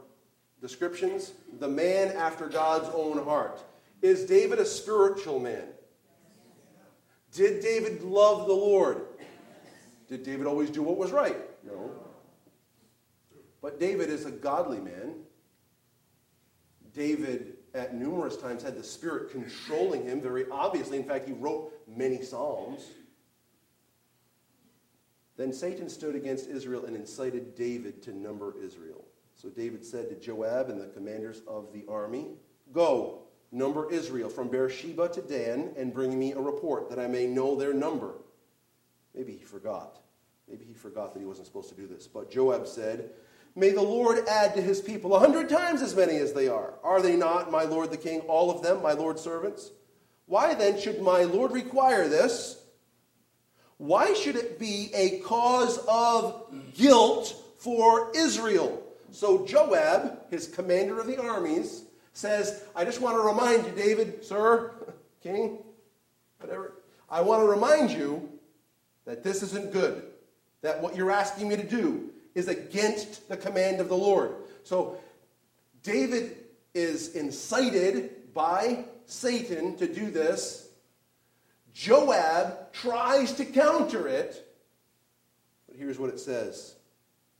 descriptions? 0.59 1.31
The 1.59 1.67
man 1.67 2.09
after 2.09 2.47
God's 2.47 2.89
own 2.93 3.23
heart. 3.23 3.61
Is 4.01 4.25
David 4.25 4.59
a 4.59 4.65
spiritual 4.65 5.39
man? 5.39 5.67
Did 7.33 7.61
David 7.61 8.03
love 8.03 8.47
the 8.47 8.53
Lord? 8.53 9.01
Did 10.07 10.23
David 10.23 10.45
always 10.45 10.69
do 10.69 10.83
what 10.83 10.97
was 10.97 11.11
right? 11.11 11.37
No. 11.65 11.91
But 13.61 13.79
David 13.79 14.09
is 14.09 14.25
a 14.25 14.31
godly 14.31 14.79
man. 14.79 15.15
David, 16.93 17.57
at 17.73 17.95
numerous 17.95 18.35
times, 18.35 18.63
had 18.63 18.75
the 18.75 18.83
Spirit 18.83 19.31
controlling 19.31 20.03
him 20.03 20.21
very 20.21 20.45
obviously. 20.51 20.97
In 20.97 21.05
fact, 21.05 21.25
he 21.25 21.33
wrote 21.33 21.71
many 21.87 22.21
Psalms. 22.21 22.81
Then 25.37 25.53
Satan 25.53 25.87
stood 25.87 26.15
against 26.15 26.49
Israel 26.49 26.85
and 26.85 26.95
incited 26.95 27.55
David 27.55 28.01
to 28.03 28.13
number 28.13 28.55
Israel. 28.61 29.05
So 29.35 29.49
David 29.49 29.85
said 29.85 30.09
to 30.09 30.15
Joab 30.15 30.69
and 30.69 30.79
the 30.79 30.87
commanders 30.87 31.41
of 31.47 31.71
the 31.71 31.85
army, 31.87 32.31
Go, 32.73 33.23
number 33.51 33.91
Israel 33.91 34.29
from 34.29 34.49
Beersheba 34.49 35.09
to 35.09 35.21
Dan, 35.21 35.71
and 35.77 35.93
bring 35.93 36.17
me 36.17 36.31
a 36.33 36.39
report 36.39 36.89
that 36.89 36.99
I 36.99 37.07
may 37.07 37.27
know 37.27 37.55
their 37.55 37.73
number. 37.73 38.13
Maybe 39.13 39.33
he 39.33 39.43
forgot. 39.43 39.99
Maybe 40.47 40.65
he 40.65 40.73
forgot 40.73 41.13
that 41.13 41.19
he 41.19 41.25
wasn't 41.25 41.47
supposed 41.47 41.69
to 41.69 41.75
do 41.75 41.87
this. 41.87 42.07
But 42.07 42.31
Joab 42.31 42.67
said, 42.67 43.11
May 43.55 43.71
the 43.71 43.81
Lord 43.81 44.25
add 44.27 44.55
to 44.55 44.61
his 44.61 44.79
people 44.79 45.15
a 45.15 45.19
hundred 45.19 45.49
times 45.49 45.81
as 45.81 45.95
many 45.95 46.15
as 46.17 46.31
they 46.33 46.47
are. 46.47 46.75
Are 46.83 47.01
they 47.01 47.17
not, 47.17 47.51
my 47.51 47.63
lord 47.63 47.91
the 47.91 47.97
king, 47.97 48.21
all 48.21 48.49
of 48.49 48.63
them, 48.63 48.81
my 48.81 48.93
lord's 48.93 49.21
servants? 49.21 49.71
Why 50.25 50.53
then 50.53 50.79
should 50.79 51.01
my 51.01 51.23
lord 51.23 51.51
require 51.51 52.07
this? 52.07 52.57
Why 53.77 54.13
should 54.13 54.35
it 54.37 54.59
be 54.59 54.91
a 54.93 55.19
cause 55.19 55.79
of 55.87 56.53
guilt 56.73 57.35
for 57.57 58.11
Israel? 58.15 58.81
So 59.11 59.45
Joab, 59.45 60.29
his 60.29 60.47
commander 60.47 60.99
of 60.99 61.07
the 61.07 61.21
armies, 61.21 61.83
says, 62.13 62.63
I 62.75 62.85
just 62.85 63.01
want 63.01 63.15
to 63.17 63.21
remind 63.21 63.65
you, 63.65 63.71
David, 63.71 64.23
sir, 64.23 64.71
king, 65.23 65.59
whatever, 66.39 66.73
I 67.09 67.21
want 67.21 67.41
to 67.41 67.47
remind 67.47 67.91
you 67.91 68.29
that 69.05 69.23
this 69.23 69.43
isn't 69.43 69.73
good. 69.73 70.03
That 70.61 70.81
what 70.81 70.95
you're 70.95 71.11
asking 71.11 71.49
me 71.49 71.57
to 71.57 71.67
do 71.67 72.09
is 72.35 72.47
against 72.47 73.27
the 73.27 73.37
command 73.37 73.81
of 73.81 73.89
the 73.89 73.97
Lord. 73.97 74.35
So 74.63 74.97
David 75.83 76.37
is 76.73 77.15
incited 77.15 78.33
by 78.33 78.85
Satan 79.05 79.75
to 79.77 79.91
do 79.91 80.09
this. 80.09 80.69
Joab 81.73 82.71
tries 82.73 83.33
to 83.33 83.45
counter 83.45 84.07
it. 84.07 84.47
But 85.67 85.77
here's 85.77 85.99
what 85.99 86.09
it 86.09 86.19
says 86.19 86.75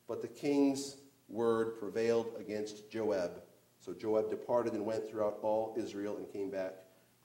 But 0.07 0.21
the 0.21 0.27
king's 0.27 0.97
word 1.29 1.79
prevailed 1.79 2.33
against 2.39 2.89
Joab. 2.91 3.41
So 3.81 3.93
Joab 3.93 4.29
departed 4.29 4.73
and 4.73 4.85
went 4.85 5.09
throughout 5.09 5.39
all 5.41 5.73
Israel 5.75 6.15
and 6.17 6.31
came 6.31 6.49
back 6.49 6.75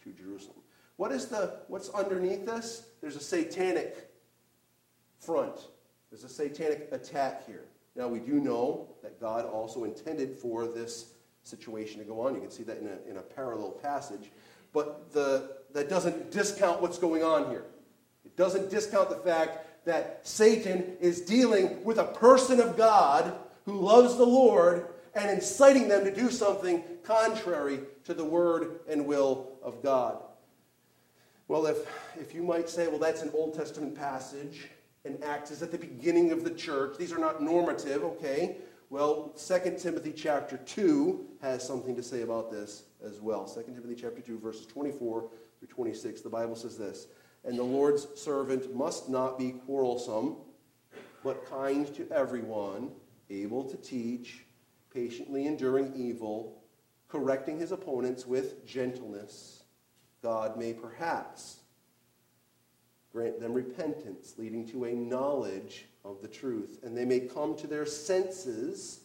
to 0.03 0.11
Jerusalem. 0.11 0.57
What 0.97 1.13
is 1.13 1.27
the 1.27 1.61
what's 1.69 1.91
underneath 1.91 2.47
this? 2.47 2.87
There's 3.01 3.17
a 3.17 3.21
satanic 3.21 4.11
front. 5.19 5.69
There's 6.11 6.25
a 6.25 6.29
satanic 6.29 6.89
attack 6.93 7.47
here. 7.47 7.65
Now, 7.95 8.09
we 8.09 8.21
do 8.21 8.41
know 8.41 8.89
that 9.03 9.21
God 9.21 9.45
also 9.45 9.85
intended 9.85 10.35
for 10.37 10.67
this 10.67 11.13
situation 11.43 11.99
to 11.99 12.05
go 12.05 12.21
on. 12.21 12.35
You 12.35 12.41
can 12.41 12.51
see 12.51 12.63
that 12.65 12.79
in 12.79 12.89
a, 12.89 13.11
in 13.11 13.17
a 13.17 13.23
parallel 13.23 13.73
passage. 13.73 14.31
But 14.73 15.13
the, 15.13 15.57
that 15.73 15.89
doesn't 15.89 16.31
discount 16.31 16.83
what's 16.83 16.99
going 16.99 17.23
on 17.23 17.49
here. 17.51 17.65
It 18.25 18.37
doesn't 18.37 18.71
discount 18.71 19.09
the 19.09 19.17
fact 19.17 19.85
that 19.87 20.21
Satan 20.27 20.97
is 21.01 21.23
dealing 21.23 21.83
with 21.85 21.99
a 21.99 22.05
person 22.05 22.61
of 22.61 22.77
God 22.77 23.33
who 23.65 23.81
loves 23.81 24.17
the 24.17 24.27
Lord 24.27 24.87
and 25.17 25.31
inciting 25.31 25.89
them 25.89 26.05
to 26.05 26.15
do 26.15 26.31
something 26.31 26.85
contrary 27.03 27.81
to 28.05 28.13
the 28.13 28.25
word 28.25 28.81
and 28.89 29.07
will 29.07 29.59
of 29.63 29.83
God. 29.83 30.19
Well, 31.49 31.67
if, 31.67 31.79
if 32.21 32.35
you 32.35 32.43
might 32.43 32.69
say, 32.69 32.87
well, 32.87 32.99
that's 32.99 33.23
an 33.23 33.31
Old 33.33 33.55
Testament 33.55 33.95
passage, 33.95 34.69
and 35.05 35.23
Acts 35.25 35.51
is 35.51 35.63
at 35.63 35.71
the 35.71 35.79
beginning 35.79 36.33
of 36.33 36.45
the 36.45 36.51
church. 36.51 36.99
These 36.99 37.13
are 37.13 37.19
not 37.19 37.43
normative, 37.43 38.03
okay? 38.03 38.57
Well, 38.91 39.35
2 39.39 39.77
Timothy 39.79 40.13
chapter 40.13 40.59
2 40.59 41.27
has 41.41 41.67
something 41.67 41.97
to 41.97 42.03
say 42.03 42.23
about 42.23 42.51
this 42.51 42.83
as 43.05 43.21
well. 43.21 43.47
2 43.47 43.63
Timothy 43.73 43.95
chapter 43.95 44.21
2, 44.21 44.39
verses 44.39 44.67
24 44.67 45.31
through 45.59 45.69
26, 45.69 46.21
the 46.21 46.29
Bible 46.29 46.57
says 46.57 46.77
this 46.77 47.07
And 47.45 47.59
the 47.59 47.63
Lord's 47.63 48.07
servant 48.17 48.75
must 48.75 49.09
not 49.09 49.39
be 49.39 49.53
quarrelsome, 49.53 50.37
but 51.23 51.49
kind 51.49 51.93
to 51.95 52.11
everyone, 52.11 52.91
able 53.31 53.65
to 53.65 53.77
teach, 53.77 54.46
patiently 54.93 55.47
enduring 55.47 55.93
evil, 55.95 56.63
correcting 57.09 57.59
his 57.59 57.73
opponents 57.73 58.27
with 58.27 58.67
gentleness. 58.67 59.65
God 60.23 60.57
may 60.57 60.73
perhaps 60.73 61.59
grant 63.13 63.41
them 63.41 63.55
repentance, 63.55 64.35
leading 64.37 64.67
to 64.69 64.85
a 64.85 64.93
knowledge 64.93 65.87
of 66.05 66.21
the 66.21 66.29
truth, 66.29 66.81
and 66.83 66.97
they 66.97 67.05
may 67.05 67.21
come 67.21 67.57
to 67.57 67.67
their 67.67 67.87
senses 67.87 69.01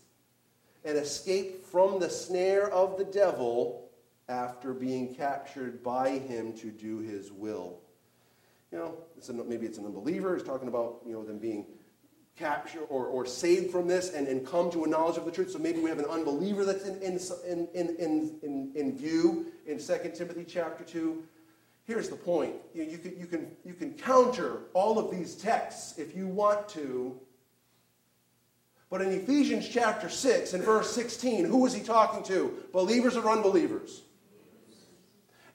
and 0.83 0.97
escape 0.97 1.65
from 1.65 1.99
the 1.99 2.09
snare 2.09 2.69
of 2.71 2.97
the 2.97 3.05
devil 3.05 3.89
after 4.27 4.73
being 4.73 5.13
captured 5.13 5.83
by 5.83 6.17
him 6.17 6.53
to 6.53 6.71
do 6.71 6.99
his 6.99 7.31
will. 7.31 7.79
You 8.71 8.79
know, 8.79 8.97
it's 9.17 9.29
a, 9.29 9.33
maybe 9.33 9.65
it's 9.65 9.77
an 9.77 9.85
unbeliever. 9.85 10.35
He's 10.35 10.45
talking 10.45 10.69
about 10.69 11.01
you 11.05 11.13
know 11.13 11.23
them 11.23 11.37
being 11.37 11.65
captured 12.37 12.85
or, 12.89 13.05
or 13.05 13.25
saved 13.25 13.71
from 13.71 13.87
this 13.87 14.13
and, 14.13 14.27
and 14.27 14.45
come 14.45 14.71
to 14.71 14.83
a 14.83 14.87
knowledge 14.87 15.17
of 15.17 15.25
the 15.25 15.31
truth. 15.31 15.51
So 15.51 15.59
maybe 15.59 15.79
we 15.79 15.89
have 15.89 15.99
an 15.99 16.05
unbeliever 16.05 16.65
that's 16.65 16.85
in, 16.85 17.01
in, 17.01 17.19
in, 17.73 17.95
in, 17.97 18.39
in, 18.41 18.71
in 18.75 18.97
view 18.97 19.47
in 19.65 19.77
2 19.77 20.11
Timothy 20.15 20.45
chapter 20.47 20.83
2. 20.83 21.23
Here's 21.85 22.09
the 22.09 22.15
point. 22.15 22.53
You, 22.73 22.83
you, 22.83 22.97
can, 22.97 23.19
you, 23.19 23.25
can, 23.25 23.51
you 23.65 23.73
can 23.73 23.93
counter 23.93 24.59
all 24.73 24.97
of 24.97 25.11
these 25.11 25.35
texts 25.35 25.97
if 25.97 26.15
you 26.15 26.27
want 26.27 26.69
to. 26.69 27.19
But 28.89 29.01
in 29.01 29.11
Ephesians 29.11 29.67
chapter 29.69 30.09
6 30.09 30.53
and 30.53 30.63
verse 30.63 30.93
16, 30.93 31.45
who 31.45 31.65
is 31.65 31.73
he 31.73 31.81
talking 31.81 32.23
to? 32.23 32.53
Believers 32.73 33.15
or 33.15 33.29
unbelievers? 33.29 34.01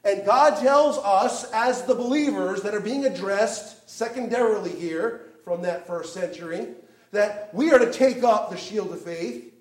And 0.04 0.24
God 0.24 0.60
tells 0.60 0.98
us, 0.98 1.50
as 1.52 1.82
the 1.82 1.94
believers 1.94 2.62
that 2.62 2.74
are 2.74 2.80
being 2.80 3.04
addressed 3.04 3.90
secondarily 3.90 4.70
here 4.70 5.26
from 5.46 5.62
that 5.62 5.86
first 5.86 6.12
century, 6.12 6.66
that 7.12 7.54
we 7.54 7.70
are 7.70 7.78
to 7.78 7.92
take 7.92 8.24
up 8.24 8.50
the 8.50 8.56
shield 8.56 8.90
of 8.90 9.00
faith 9.00 9.54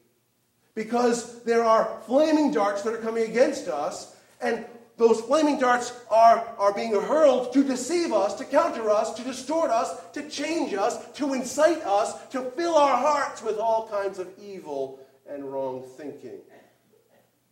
because 0.73 1.43
there 1.43 1.63
are 1.63 2.01
flaming 2.07 2.51
darts 2.51 2.81
that 2.81 2.95
are 2.95 2.97
coming 2.97 3.29
against 3.29 3.67
us. 3.67 4.15
And 4.41 4.65
those 4.97 5.21
flaming 5.21 5.59
darts 5.59 5.93
are, 6.09 6.43
are 6.57 6.73
being 6.73 6.99
hurled 6.99 7.53
to 7.53 7.63
deceive 7.63 8.13
us, 8.13 8.33
to 8.35 8.45
counter 8.45 8.89
us, 8.89 9.13
to 9.13 9.23
distort 9.23 9.69
us, 9.69 9.95
to 10.13 10.27
change 10.27 10.73
us, 10.73 11.11
to 11.11 11.35
incite 11.35 11.83
us, 11.83 12.29
to 12.29 12.41
fill 12.41 12.75
our 12.75 12.97
hearts 12.97 13.43
with 13.43 13.59
all 13.59 13.87
kinds 13.87 14.17
of 14.17 14.27
evil 14.41 14.99
and 15.29 15.45
wrong 15.45 15.83
thinking. 15.97 16.39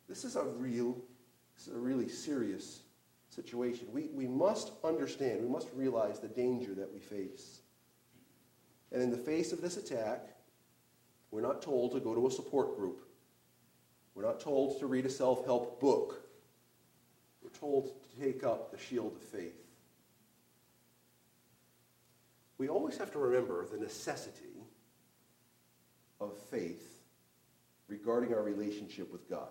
This 0.09 0.23
is 0.23 0.35
a 0.35 0.43
real, 0.43 0.97
this 1.55 1.67
is 1.67 1.75
a 1.75 1.79
really 1.79 2.09
serious 2.09 2.81
situation. 3.29 3.85
We, 3.93 4.09
we 4.11 4.25
must 4.25 4.71
understand, 4.83 5.43
we 5.43 5.49
must 5.49 5.67
realize 5.75 6.19
the 6.19 6.29
danger 6.29 6.73
that 6.73 6.91
we 6.91 6.99
face. 6.99 7.59
And 8.93 9.01
in 9.01 9.09
the 9.09 9.17
face 9.17 9.51
of 9.51 9.61
this 9.61 9.75
attack, 9.77 10.21
we're 11.31 11.41
not 11.41 11.63
told 11.63 11.93
to 11.93 11.99
go 11.99 12.13
to 12.13 12.27
a 12.27 12.31
support 12.31 12.77
group. 12.77 13.01
We're 14.13 14.23
not 14.23 14.39
told 14.39 14.79
to 14.79 14.85
read 14.85 15.07
a 15.07 15.09
self 15.09 15.45
help 15.45 15.81
book 15.81 16.23
We're 17.41 17.49
told 17.49 17.91
to 18.03 18.21
take 18.21 18.43
up 18.43 18.71
the 18.71 18.77
shield 18.77 19.15
of 19.15 19.21
faith. 19.23 19.59
We 22.59 22.69
always 22.69 22.97
have 22.97 23.11
to 23.13 23.19
remember 23.19 23.65
the 23.65 23.77
necessity 23.77 24.67
of 26.21 26.37
faith 26.51 27.01
regarding 27.87 28.33
our 28.33 28.43
relationship 28.43 29.11
with 29.11 29.27
God. 29.27 29.49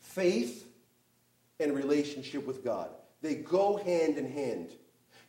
Faith 0.00 0.66
and 1.60 1.72
relationship 1.72 2.44
with 2.46 2.64
God, 2.64 2.90
they 3.22 3.36
go 3.36 3.76
hand 3.76 4.18
in 4.18 4.30
hand. 4.30 4.72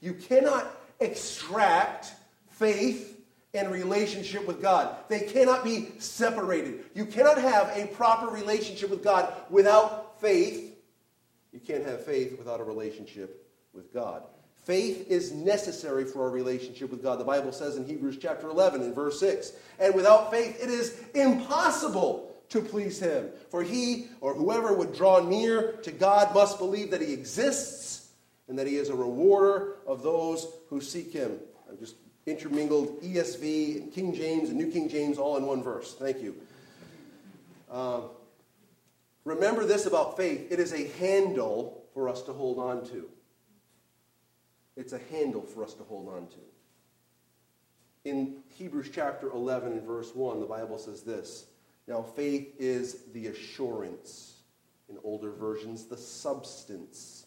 You 0.01 0.15
cannot 0.15 0.65
extract 1.04 2.13
faith 2.50 3.22
and 3.54 3.72
relationship 3.72 4.48
with 4.48 4.62
God. 4.62 4.96
They 5.10 5.22
cannot 5.22 5.63
be 5.63 5.89
separated. 6.00 6.86
You 6.96 7.06
cannot 7.06 7.38
have 7.38 7.72
a 7.76 7.88
proper 7.88 8.28
relationship 8.28 8.89
with 8.89 9.04
God 9.04 9.32
without 9.50 10.20
faith, 10.20 10.76
you 11.52 11.60
can't 11.60 11.86
have 11.86 12.04
faith 12.04 12.38
without 12.38 12.60
a 12.60 12.63
relationship 12.63 13.48
with 13.74 13.94
God. 13.94 14.24
Faith 14.56 15.08
is 15.10 15.34
necessary 15.34 16.06
for 16.06 16.28
a 16.28 16.32
relationship 16.32 16.89
with 16.89 17.04
God. 17.04 17.20
The 17.20 17.26
Bible 17.26 17.52
says 17.52 17.76
in 17.76 17.86
Hebrews 17.86 18.18
chapter 18.20 18.50
11 18.50 18.82
and 18.82 18.96
verse 18.96 19.20
6, 19.20 19.52
and 19.78 19.94
without 19.94 20.32
faith 20.32 20.63
it 20.63 20.70
is 20.70 20.98
impossible 21.13 22.34
to 22.50 22.62
please 22.62 23.00
him. 23.00 23.30
For 23.50 23.62
he 23.62 24.08
or 24.22 24.34
whoever 24.34 24.74
would 24.74 24.96
draw 24.96 25.20
near 25.20 25.74
to 25.84 25.92
God 25.92 26.34
must 26.34 26.60
believe 26.60 26.92
that 26.92 27.02
he 27.02 27.13
exists 27.13 28.03
and 28.54 28.60
that 28.60 28.68
he 28.68 28.76
is 28.76 28.89
a 28.89 28.96
rewarder 28.96 29.78
of 29.88 30.04
those 30.04 30.46
who 30.70 30.80
seek 30.80 31.12
him. 31.12 31.39
I've 31.68 31.80
just 31.80 31.96
intermingled 32.28 33.02
ESV 33.02 33.82
and 33.82 33.92
King 33.92 34.13
James 34.13 34.50
and 34.50 34.60
New 34.60 34.70
King 34.70 34.88
James 34.88 35.18
all 35.18 35.38
in 35.38 35.46
one 35.48 35.63
verse. 35.63 35.96
Thank 35.96 36.22
you. 36.22 36.36
Uh, 37.68 38.02
remember 39.26 39.66
this 39.66 39.88
about 39.88 40.18
faith 40.18 40.52
it 40.52 40.60
is 40.60 40.72
a 40.72 40.88
handle 41.00 41.84
for 41.96 42.08
us 42.08 42.22
to 42.22 42.32
hold 42.32 42.60
on 42.60 42.86
to. 42.89 43.10
It's 44.78 44.94
a 44.94 45.02
handle 45.10 45.42
for 45.42 45.63
us 45.63 45.74
to 45.74 45.84
hold 45.86 46.08
on 46.08 46.28
to. 46.28 46.38
In 48.08 48.36
Hebrews 48.50 48.92
chapter 48.94 49.32
11 49.32 49.72
and 49.72 49.82
verse 49.82 50.13
1, 50.13 50.39
the 50.39 50.46
Bible 50.46 50.78
says 50.78 51.02
this 51.02 51.48
Now, 51.88 52.04
faith 52.04 52.54
is 52.60 53.06
the 53.13 53.30
assurance. 53.30 54.42
In 54.89 55.00
older 55.04 55.32
versions, 55.32 55.86
the 55.86 55.98
substance. 55.98 57.23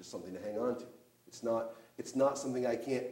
Just 0.00 0.10
something 0.10 0.32
to 0.32 0.40
hang 0.40 0.58
on 0.58 0.78
to. 0.78 0.84
It's 1.28 1.42
not, 1.42 1.72
it's 1.98 2.16
not 2.16 2.38
something 2.38 2.66
I 2.66 2.74
can't 2.74 3.04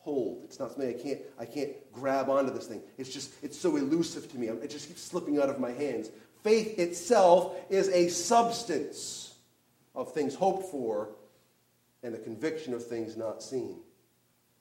hold. 0.00 0.42
It's 0.44 0.58
not 0.58 0.70
something 0.70 0.86
I 0.86 1.02
can't, 1.02 1.20
I 1.38 1.46
can't 1.46 1.72
grab 1.94 2.28
onto 2.28 2.52
this 2.52 2.66
thing. 2.66 2.82
It's 2.98 3.10
just, 3.10 3.32
it's 3.42 3.58
so 3.58 3.76
elusive 3.76 4.30
to 4.32 4.38
me. 4.38 4.48
It 4.48 4.68
just 4.68 4.86
keeps 4.86 5.00
slipping 5.00 5.40
out 5.40 5.48
of 5.48 5.58
my 5.58 5.70
hands. 5.70 6.10
Faith 6.42 6.78
itself 6.78 7.56
is 7.70 7.88
a 7.88 8.08
substance 8.08 9.32
of 9.94 10.12
things 10.12 10.34
hoped 10.34 10.70
for 10.70 11.08
and 12.02 12.12
the 12.12 12.18
conviction 12.18 12.74
of 12.74 12.86
things 12.86 13.16
not 13.16 13.42
seen. 13.42 13.78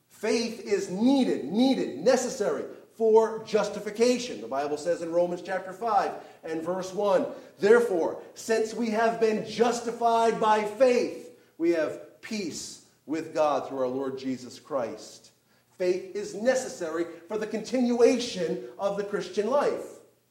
Faith 0.07 0.61
is 0.61 0.89
needed, 0.89 1.43
needed, 1.43 1.97
necessary 1.97 2.63
for 2.95 3.43
justification. 3.43 4.39
The 4.39 4.47
Bible 4.47 4.77
says 4.77 5.01
in 5.01 5.11
Romans 5.11 5.41
chapter 5.45 5.73
5 5.73 6.11
and 6.45 6.63
verse 6.63 6.93
1 6.93 7.25
Therefore, 7.59 8.21
since 8.33 8.73
we 8.73 8.91
have 8.91 9.19
been 9.19 9.45
justified 9.45 10.39
by 10.39 10.63
faith, 10.63 11.24
we 11.57 11.71
have 11.71 12.21
peace 12.21 12.81
with 13.05 13.33
God 13.33 13.67
through 13.67 13.79
our 13.79 13.87
Lord 13.87 14.17
Jesus 14.17 14.59
Christ. 14.59 15.31
Faith 15.77 16.15
is 16.15 16.35
necessary 16.35 17.05
for 17.27 17.37
the 17.37 17.47
continuation 17.47 18.63
of 18.79 18.97
the 18.97 19.03
Christian 19.03 19.49
life. 19.49 19.83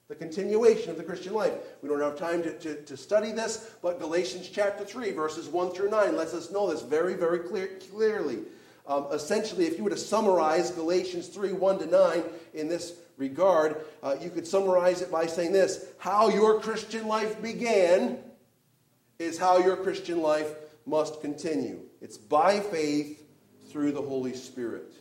The 0.08 0.14
continuation 0.14 0.90
of 0.90 0.98
the 0.98 1.02
Christian 1.02 1.32
life. 1.32 1.52
We 1.82 1.88
don't 1.88 2.00
have 2.00 2.18
time 2.18 2.42
to, 2.42 2.58
to, 2.58 2.82
to, 2.82 2.96
study 2.96 3.32
this, 3.32 3.74
but 3.82 3.98
Galatians 3.98 4.50
chapter 4.50 4.84
3, 4.84 5.12
verses 5.12 5.48
1 5.48 5.70
through 5.70 5.90
9 5.90 6.16
lets 6.16 6.34
us 6.34 6.50
know 6.50 6.70
this 6.70 6.82
very, 6.82 7.14
very 7.14 7.38
clear, 7.38 7.70
clearly. 7.90 8.40
Um, 8.86 9.06
essentially, 9.12 9.64
if 9.64 9.78
you 9.78 9.84
were 9.84 9.90
to 9.90 9.96
summarize 9.96 10.70
Galatians 10.70 11.28
3 11.28 11.52
1 11.52 11.78
to 11.78 11.86
9 11.86 12.22
in 12.52 12.68
this 12.68 12.94
regard, 13.16 13.82
uh, 14.02 14.16
you 14.20 14.28
could 14.28 14.46
summarize 14.46 15.00
it 15.00 15.10
by 15.10 15.26
saying 15.26 15.52
this 15.52 15.86
How 15.98 16.28
your 16.28 16.60
Christian 16.60 17.08
life 17.08 17.40
began 17.40 18.18
is 19.18 19.38
how 19.38 19.58
your 19.58 19.76
Christian 19.76 20.20
life 20.20 20.54
must 20.86 21.20
continue. 21.20 21.80
It's 22.00 22.18
by 22.18 22.60
faith 22.60 23.24
through 23.70 23.92
the 23.92 24.02
Holy 24.02 24.34
Spirit. 24.34 24.92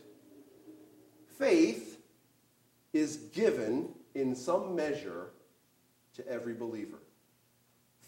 Faith 1.37 1.99
is 2.93 3.17
given 3.17 3.89
in 4.15 4.35
some 4.35 4.75
measure 4.75 5.31
to 6.15 6.27
every 6.27 6.53
believer. 6.53 6.99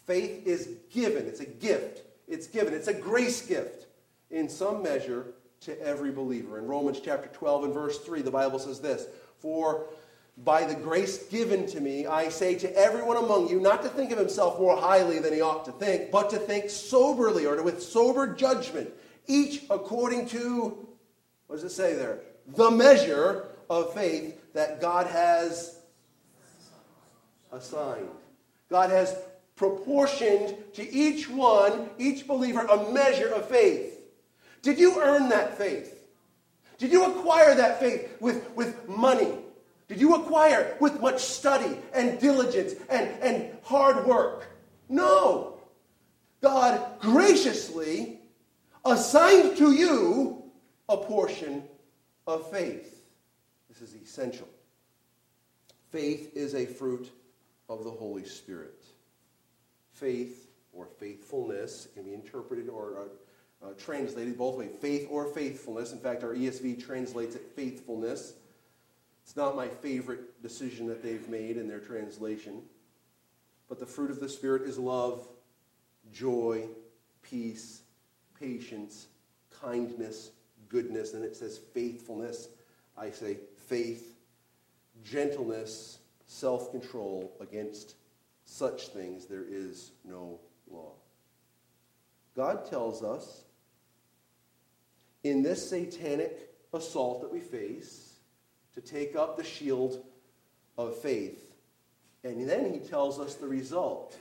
Faith 0.06 0.46
is 0.46 0.70
given, 0.90 1.26
it's 1.26 1.40
a 1.40 1.46
gift. 1.46 2.02
It's 2.28 2.46
given, 2.46 2.74
it's 2.74 2.88
a 2.88 2.94
grace 2.94 3.44
gift 3.46 3.86
in 4.30 4.48
some 4.48 4.82
measure 4.82 5.34
to 5.60 5.80
every 5.82 6.12
believer. 6.12 6.58
In 6.58 6.66
Romans 6.66 7.00
chapter 7.04 7.28
12 7.28 7.64
and 7.64 7.74
verse 7.74 7.98
3, 7.98 8.22
the 8.22 8.30
Bible 8.30 8.58
says 8.58 8.80
this 8.80 9.06
For 9.40 9.86
by 10.38 10.64
the 10.64 10.74
grace 10.74 11.24
given 11.24 11.66
to 11.66 11.80
me, 11.80 12.06
I 12.06 12.28
say 12.28 12.56
to 12.56 12.76
everyone 12.76 13.16
among 13.16 13.48
you 13.48 13.58
not 13.58 13.82
to 13.82 13.88
think 13.88 14.10
of 14.12 14.18
himself 14.18 14.58
more 14.58 14.76
highly 14.76 15.18
than 15.18 15.32
he 15.32 15.40
ought 15.40 15.64
to 15.64 15.72
think, 15.72 16.10
but 16.10 16.30
to 16.30 16.38
think 16.38 16.68
soberly 16.68 17.46
or 17.46 17.62
with 17.62 17.82
sober 17.82 18.26
judgment, 18.34 18.90
each 19.26 19.64
according 19.70 20.28
to, 20.28 20.86
what 21.46 21.56
does 21.56 21.64
it 21.64 21.70
say 21.70 21.94
there? 21.94 22.20
The 22.48 22.70
measure 22.70 23.48
of 23.70 23.94
faith 23.94 24.52
that 24.52 24.80
God 24.80 25.06
has 25.06 25.80
assigned. 27.50 28.08
God 28.68 28.90
has 28.90 29.16
proportioned 29.56 30.54
to 30.74 30.92
each 30.92 31.30
one, 31.30 31.88
each 31.98 32.26
believer, 32.26 32.60
a 32.60 32.92
measure 32.92 33.28
of 33.28 33.48
faith. 33.48 33.98
Did 34.60 34.78
you 34.78 35.00
earn 35.00 35.30
that 35.30 35.56
faith? 35.56 35.94
Did 36.78 36.92
you 36.92 37.06
acquire 37.06 37.54
that 37.54 37.80
faith 37.80 38.16
with, 38.20 38.50
with 38.50 38.86
money? 38.86 39.38
Did 39.88 40.00
you 40.00 40.14
acquire 40.14 40.76
with 40.80 41.00
much 41.00 41.20
study 41.20 41.78
and 41.94 42.18
diligence 42.18 42.74
and, 42.88 43.08
and 43.22 43.56
hard 43.62 44.04
work? 44.06 44.48
No. 44.88 45.58
God 46.40 47.00
graciously 47.00 48.20
assigned 48.84 49.56
to 49.58 49.72
you 49.72 50.42
a 50.88 50.96
portion 50.96 51.62
of 52.26 52.50
faith. 52.50 53.02
This 53.68 53.80
is 53.80 53.94
essential. 53.94 54.48
Faith 55.90 56.36
is 56.36 56.54
a 56.54 56.66
fruit 56.66 57.10
of 57.68 57.84
the 57.84 57.90
Holy 57.90 58.24
Spirit. 58.24 58.84
Faith 59.92 60.48
or 60.72 60.86
faithfulness 60.86 61.88
can 61.94 62.04
be 62.04 62.12
interpreted 62.12 62.68
or 62.68 62.98
uh, 63.62 63.66
uh, 63.66 63.72
translated 63.78 64.36
both 64.36 64.56
ways 64.56 64.70
faith 64.80 65.06
or 65.10 65.26
faithfulness. 65.26 65.92
In 65.92 65.98
fact, 65.98 66.22
our 66.22 66.34
ESV 66.34 66.84
translates 66.84 67.34
it 67.34 67.50
faithfulness. 67.56 68.34
It's 69.26 69.34
not 69.34 69.56
my 69.56 69.66
favorite 69.66 70.40
decision 70.40 70.86
that 70.86 71.02
they've 71.02 71.28
made 71.28 71.56
in 71.56 71.66
their 71.66 71.80
translation. 71.80 72.62
But 73.68 73.80
the 73.80 73.86
fruit 73.86 74.12
of 74.12 74.20
the 74.20 74.28
Spirit 74.28 74.62
is 74.62 74.78
love, 74.78 75.26
joy, 76.12 76.68
peace, 77.22 77.82
patience, 78.38 79.08
kindness, 79.60 80.30
goodness. 80.68 81.12
And 81.14 81.24
it 81.24 81.34
says 81.34 81.58
faithfulness. 81.74 82.50
I 82.96 83.10
say 83.10 83.38
faith, 83.66 84.16
gentleness, 85.02 85.98
self 86.28 86.70
control. 86.70 87.32
Against 87.40 87.96
such 88.44 88.90
things 88.90 89.26
there 89.26 89.44
is 89.48 89.90
no 90.04 90.38
law. 90.70 90.92
God 92.36 92.64
tells 92.70 93.02
us 93.02 93.42
in 95.24 95.42
this 95.42 95.68
satanic 95.68 96.54
assault 96.72 97.22
that 97.22 97.32
we 97.32 97.40
face 97.40 98.05
to 98.76 98.80
take 98.82 99.16
up 99.16 99.36
the 99.36 99.42
shield 99.42 100.04
of 100.78 100.96
faith. 100.98 101.52
And 102.22 102.48
then 102.48 102.72
he 102.72 102.78
tells 102.78 103.18
us 103.18 103.34
the 103.34 103.48
result. 103.48 104.16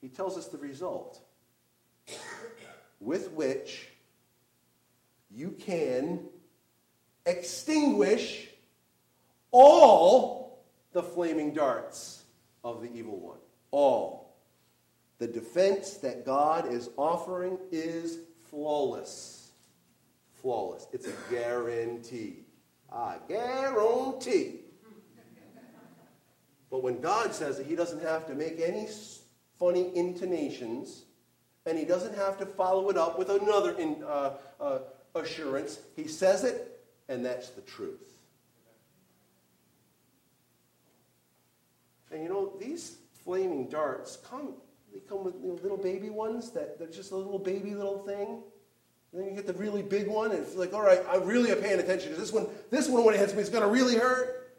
He 0.00 0.08
tells 0.08 0.36
us 0.36 0.48
the 0.48 0.58
result 0.58 1.20
with 2.98 3.30
which 3.32 3.88
you 5.30 5.50
can 5.50 6.20
extinguish 7.26 8.48
all 9.50 10.64
the 10.92 11.02
flaming 11.02 11.52
darts 11.52 12.22
of 12.64 12.82
the 12.82 12.90
evil 12.92 13.18
one. 13.18 13.38
All. 13.70 14.34
The 15.18 15.28
defense 15.28 15.94
that 15.98 16.24
God 16.24 16.72
is 16.72 16.88
offering 16.96 17.58
is 17.70 18.18
flawless. 18.48 19.39
Flawless. 20.42 20.86
It's 20.92 21.06
a 21.06 21.12
guarantee. 21.30 22.44
I 22.92 23.16
guarantee. 23.28 24.60
But 26.70 26.82
when 26.82 27.00
God 27.00 27.34
says 27.34 27.58
it, 27.58 27.66
He 27.66 27.74
doesn't 27.74 28.02
have 28.02 28.26
to 28.28 28.34
make 28.34 28.60
any 28.60 28.88
funny 29.58 29.90
intonations, 29.94 31.04
and 31.66 31.78
He 31.78 31.84
doesn't 31.84 32.14
have 32.16 32.38
to 32.38 32.46
follow 32.46 32.88
it 32.90 32.96
up 32.96 33.18
with 33.18 33.30
another 33.30 33.72
in, 33.72 34.02
uh, 34.04 34.34
uh, 34.60 34.78
assurance. 35.14 35.80
He 35.96 36.06
says 36.06 36.44
it, 36.44 36.80
and 37.08 37.24
that's 37.24 37.50
the 37.50 37.62
truth. 37.62 38.18
And 42.12 42.22
you 42.22 42.28
know, 42.28 42.52
these 42.58 42.96
flaming 43.24 43.68
darts 43.68 44.16
come 44.16 44.54
they 44.92 45.00
come 45.00 45.24
with 45.24 45.34
you 45.40 45.48
know, 45.48 45.54
little 45.62 45.76
baby 45.76 46.10
ones 46.10 46.50
that 46.50 46.78
they're 46.78 46.88
just 46.88 47.12
a 47.12 47.16
little 47.16 47.38
baby 47.38 47.74
little 47.74 47.98
thing. 47.98 48.42
And 49.12 49.20
then 49.20 49.28
you 49.28 49.34
get 49.34 49.46
the 49.46 49.54
really 49.54 49.82
big 49.82 50.06
one, 50.06 50.30
and 50.30 50.40
it's 50.40 50.54
like, 50.54 50.72
all 50.72 50.82
right, 50.82 51.00
I 51.10 51.16
really 51.16 51.50
am 51.50 51.58
paying 51.58 51.80
attention 51.80 52.12
to 52.12 52.18
this 52.18 52.32
one. 52.32 52.46
This 52.70 52.88
one, 52.88 53.04
when 53.04 53.14
it 53.14 53.18
hits 53.18 53.34
me, 53.34 53.40
is 53.40 53.48
going 53.48 53.64
to 53.64 53.68
really 53.68 53.96
hurt. 53.96 54.56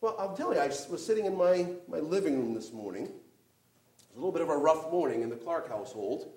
Well, 0.00 0.16
I'll 0.18 0.36
tell 0.36 0.52
you, 0.52 0.60
I 0.60 0.66
was 0.66 1.04
sitting 1.04 1.26
in 1.26 1.36
my, 1.36 1.66
my 1.88 2.00
living 2.00 2.38
room 2.38 2.54
this 2.54 2.72
morning. 2.72 3.04
It 3.04 3.12
was 4.10 4.16
a 4.16 4.18
little 4.18 4.32
bit 4.32 4.42
of 4.42 4.48
a 4.48 4.56
rough 4.56 4.90
morning 4.90 5.22
in 5.22 5.30
the 5.30 5.36
Clark 5.36 5.68
household. 5.68 6.32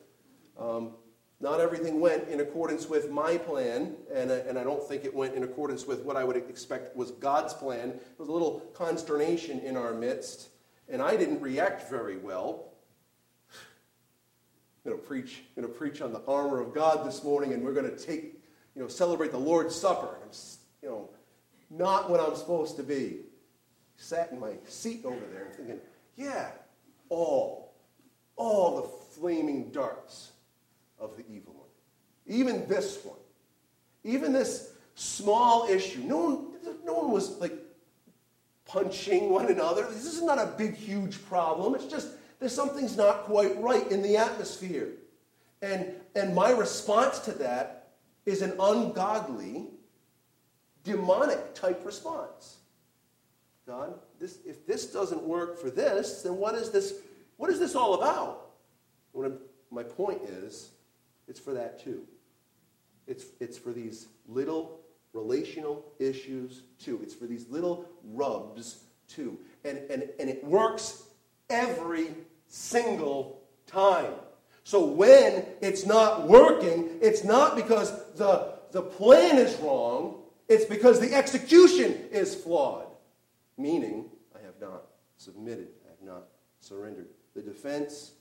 Um, 0.58 0.92
not 1.40 1.60
everything 1.60 2.00
went 2.00 2.30
in 2.30 2.40
accordance 2.40 2.88
with 2.88 3.10
my 3.12 3.38
plan, 3.38 3.96
and, 4.14 4.32
and 4.32 4.58
I 4.58 4.64
don't 4.64 4.84
think 4.84 5.04
it 5.04 5.14
went 5.14 5.36
in 5.36 5.44
accordance 5.44 5.86
with 5.86 6.04
what 6.04 6.16
I 6.16 6.24
would 6.24 6.38
expect 6.38 6.96
was 6.96 7.12
God's 7.12 7.54
plan. 7.54 7.90
There 7.90 8.00
was 8.20 8.30
a 8.30 8.32
little 8.32 8.62
consternation 8.74 9.60
in 9.60 9.78
our 9.78 9.94
midst, 9.94 10.50
and 10.90 11.02
I 11.02 11.16
didn't 11.16 11.42
react 11.42 11.90
very 11.90 12.18
well 12.18 12.72
going 14.88 14.98
to 14.98 15.06
preach, 15.06 15.44
going 15.54 15.68
to 15.68 15.74
preach 15.74 16.02
on 16.02 16.14
the 16.14 16.22
armor 16.28 16.62
of 16.62 16.74
God 16.74 17.06
this 17.06 17.22
morning, 17.22 17.52
and 17.52 17.62
we're 17.62 17.74
going 17.74 17.90
to 17.90 17.98
take, 17.98 18.42
you 18.74 18.82
know, 18.82 18.88
celebrate 18.88 19.32
the 19.32 19.38
Lord's 19.38 19.76
Supper. 19.76 20.08
I'm, 20.24 20.30
you 20.82 20.88
know, 20.88 21.10
not 21.70 22.10
what 22.10 22.22
I'm 22.22 22.38
supposed 22.38 22.78
to 22.78 22.84
be. 22.84 23.18
sat 23.98 24.32
in 24.32 24.40
my 24.40 24.54
seat 24.66 25.02
over 25.04 25.20
there 25.34 25.48
and 25.48 25.56
thinking, 25.56 25.80
yeah, 26.16 26.52
all, 27.10 27.74
all 28.38 28.78
the 28.78 28.88
flaming 29.20 29.72
darts 29.72 30.32
of 31.00 31.18
the 31.18 31.26
evil 31.30 31.54
one. 31.54 31.68
Even 32.26 32.66
this 32.70 33.04
one. 33.04 33.20
Even 34.06 34.32
this 34.32 34.72
small 34.96 35.68
issue. 35.68 36.00
No 36.00 36.18
one, 36.18 36.48
no 36.86 36.94
one 36.94 37.12
was 37.12 37.38
like 37.40 37.54
punching 38.66 39.30
one 39.32 39.48
another. 39.48 39.86
This 39.90 40.06
is 40.06 40.22
not 40.22 40.40
a 40.40 40.54
big, 40.58 40.76
huge 40.76 41.26
problem. 41.26 41.76
It's 41.76 41.88
just 41.88 42.08
there's 42.40 42.54
something's 42.54 42.96
not 42.96 43.24
quite 43.24 43.60
right 43.62 43.90
in 43.92 44.02
the 44.02 44.18
atmosphere. 44.18 44.90
And, 45.62 45.92
and 46.16 46.36
my 46.36 46.52
response 46.52 47.20
to 47.20 47.32
that 47.34 47.90
is 48.26 48.42
an 48.42 48.54
ungodly, 48.60 49.66
demonic 50.84 51.56
type 51.56 51.84
response. 51.86 52.58
God, 53.66 53.96
this, 54.20 54.40
if 54.46 54.66
this 54.66 54.88
doesn't 54.88 55.24
work 55.24 55.60
for 55.60 55.70
this, 55.70 56.22
then 56.22 56.38
what 56.38 56.56
is 56.56 56.70
this, 56.70 56.94
what 57.38 57.50
is 57.50 57.60
this 57.60 57.76
all 57.76 57.96
about? 57.96 58.44
my 59.72 59.82
point 59.82 60.22
is, 60.22 60.70
it's 61.28 61.40
for 61.40 61.54
that 61.54 61.84
too. 61.84 62.04
It's, 63.08 63.26
it's 63.40 63.58
for 63.58 63.72
these 63.72 64.08
little 64.28 64.80
relational 65.14 65.86
issues 66.00 66.62
too. 66.80 67.00
It's 67.02 67.16
for 67.16 67.26
these 67.26 67.50
little 67.50 67.90
rubs 68.14 68.84
too. 69.08 69.38
And, 69.66 69.80
and, 69.90 70.10
and 70.20 70.30
it 70.30 70.44
works 70.44 71.04
every 71.50 72.12
single 72.48 73.42
time. 73.66 74.14
So 74.64 74.86
when 74.86 75.46
it's 75.62 75.86
not 75.86 76.28
working, 76.28 76.90
it's 77.02 77.24
not 77.24 77.56
because 77.56 77.92
the, 78.16 78.54
the 78.72 78.82
plan 78.82 79.38
is 79.38 79.56
wrong, 79.58 80.16
it's 80.50 80.66
because 80.66 81.00
the 81.00 81.14
execution 81.14 81.94
is 82.12 82.36
flawed. 82.36 82.88
Meaning, 83.58 84.06
I 84.36 84.46
have 84.46 84.60
not 84.60 84.84
submitted, 85.18 85.70
I 85.86 85.90
have 85.90 86.02
not 86.02 86.24
surrendered. 86.60 87.08
The 87.36 87.42
defense 87.42 88.12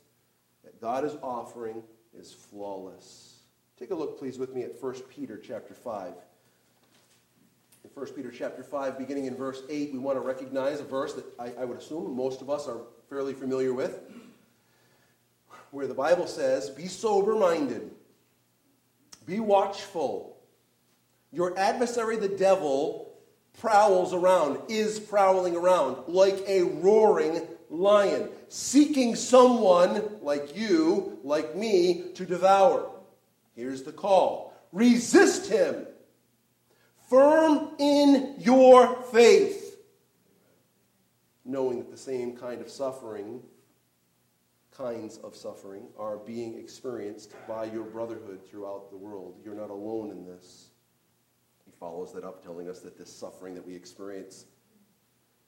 that 0.65 0.81
God 0.81 1.05
is 1.05 1.17
offering 1.23 1.83
is 2.19 2.33
flawless. 2.33 3.41
Take 3.79 3.91
a 3.91 3.95
look, 3.95 4.19
please, 4.19 4.39
with 4.39 4.55
me 4.55 4.63
at 4.63 4.81
1 4.81 4.95
Peter 5.11 5.37
chapter 5.37 5.75
5. 5.75 6.15
In 7.85 7.91
1 7.93 8.07
Peter 8.15 8.31
chapter 8.31 8.63
5, 8.63 8.99
beginning 8.99 9.27
in 9.27 9.37
verse 9.37 9.63
8, 9.69 9.93
we 9.93 9.99
want 9.99 10.17
to 10.17 10.21
recognize 10.21 10.81
a 10.81 10.85
verse 10.85 11.13
that 11.15 11.25
I, 11.39 11.63
I 11.63 11.65
would 11.65 11.79
assume 11.79 12.17
most 12.17 12.41
of 12.41 12.51
us 12.51 12.67
are 12.67 12.81
fairly 13.09 13.35
familiar 13.35 13.73
with, 13.73 14.01
where 15.71 15.87
the 15.87 15.95
Bible 15.95 16.27
says, 16.27 16.71
Be 16.71 16.87
sober 16.89 17.35
minded, 17.35 17.91
be 19.27 19.41
watchful. 19.41 20.37
Your 21.33 21.59
adversary, 21.59 22.17
the 22.17 22.29
devil, 22.29 23.13
prowls 23.61 24.15
around, 24.15 24.59
is 24.69 24.99
prowling 24.99 25.57
around 25.57 25.97
like 26.09 26.43
a 26.47 26.63
roaring 26.63 27.43
lion, 27.69 28.29
seeking 28.49 29.17
someone 29.17 30.03
like 30.23 30.57
you, 30.57 31.19
like 31.25 31.57
me, 31.57 32.05
to 32.15 32.25
devour. 32.25 32.91
Here's 33.55 33.83
the 33.83 33.93
call 33.93 34.55
resist 34.73 35.51
him, 35.51 35.87
firm 37.09 37.71
in 37.79 38.35
your 38.39 39.03
faith, 39.05 39.66
knowing 41.47 41.79
that 41.79 41.91
the 41.91 41.97
same 41.97 42.37
kind 42.37 42.61
of 42.61 42.69
suffering, 42.69 43.41
kinds 44.77 45.19
of 45.19 45.35
suffering, 45.35 45.85
are 45.99 46.17
being 46.17 46.59
experienced 46.59 47.35
by 47.47 47.65
your 47.65 47.85
brotherhood 47.85 48.41
throughout 48.45 48.91
the 48.91 48.97
world. 48.97 49.37
You're 49.45 49.55
not 49.55 49.71
alone 49.71 50.11
in 50.11 50.27
this. 50.27 50.71
He 51.65 51.73
follows 51.79 52.13
that 52.13 52.25
up, 52.25 52.43
telling 52.43 52.69
us 52.69 52.81
that 52.81 52.99
this 52.99 53.13
suffering 53.13 53.55
that 53.55 53.67
we 53.67 53.75
experience 53.75 54.47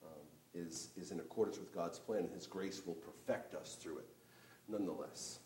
um, 0.04 0.20
is, 0.54 0.90
is 0.96 1.10
in 1.10 1.20
accordance 1.20 1.58
with 1.58 1.74
God's 1.74 1.98
plan, 1.98 2.20
and 2.20 2.32
His 2.32 2.46
grace 2.46 2.82
will 2.86 2.94
perfect 2.94 3.54
us 3.54 3.76
through 3.80 3.98
it. 3.98 4.08
Nonetheless, 4.68 5.40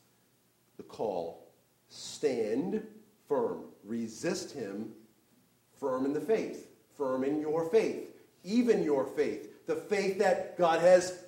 the 0.76 0.82
call 0.82 1.48
stand 1.88 2.82
firm. 3.28 3.64
Resist 3.84 4.52
him 4.52 4.92
firm 5.78 6.04
in 6.04 6.12
the 6.12 6.20
faith, 6.20 6.68
firm 6.96 7.24
in 7.24 7.40
your 7.40 7.68
faith, 7.70 8.10
even 8.44 8.82
your 8.82 9.04
faith, 9.04 9.51
the 9.66 9.76
faith 9.76 10.18
that 10.18 10.58
God 10.58 10.80
has 10.80 11.18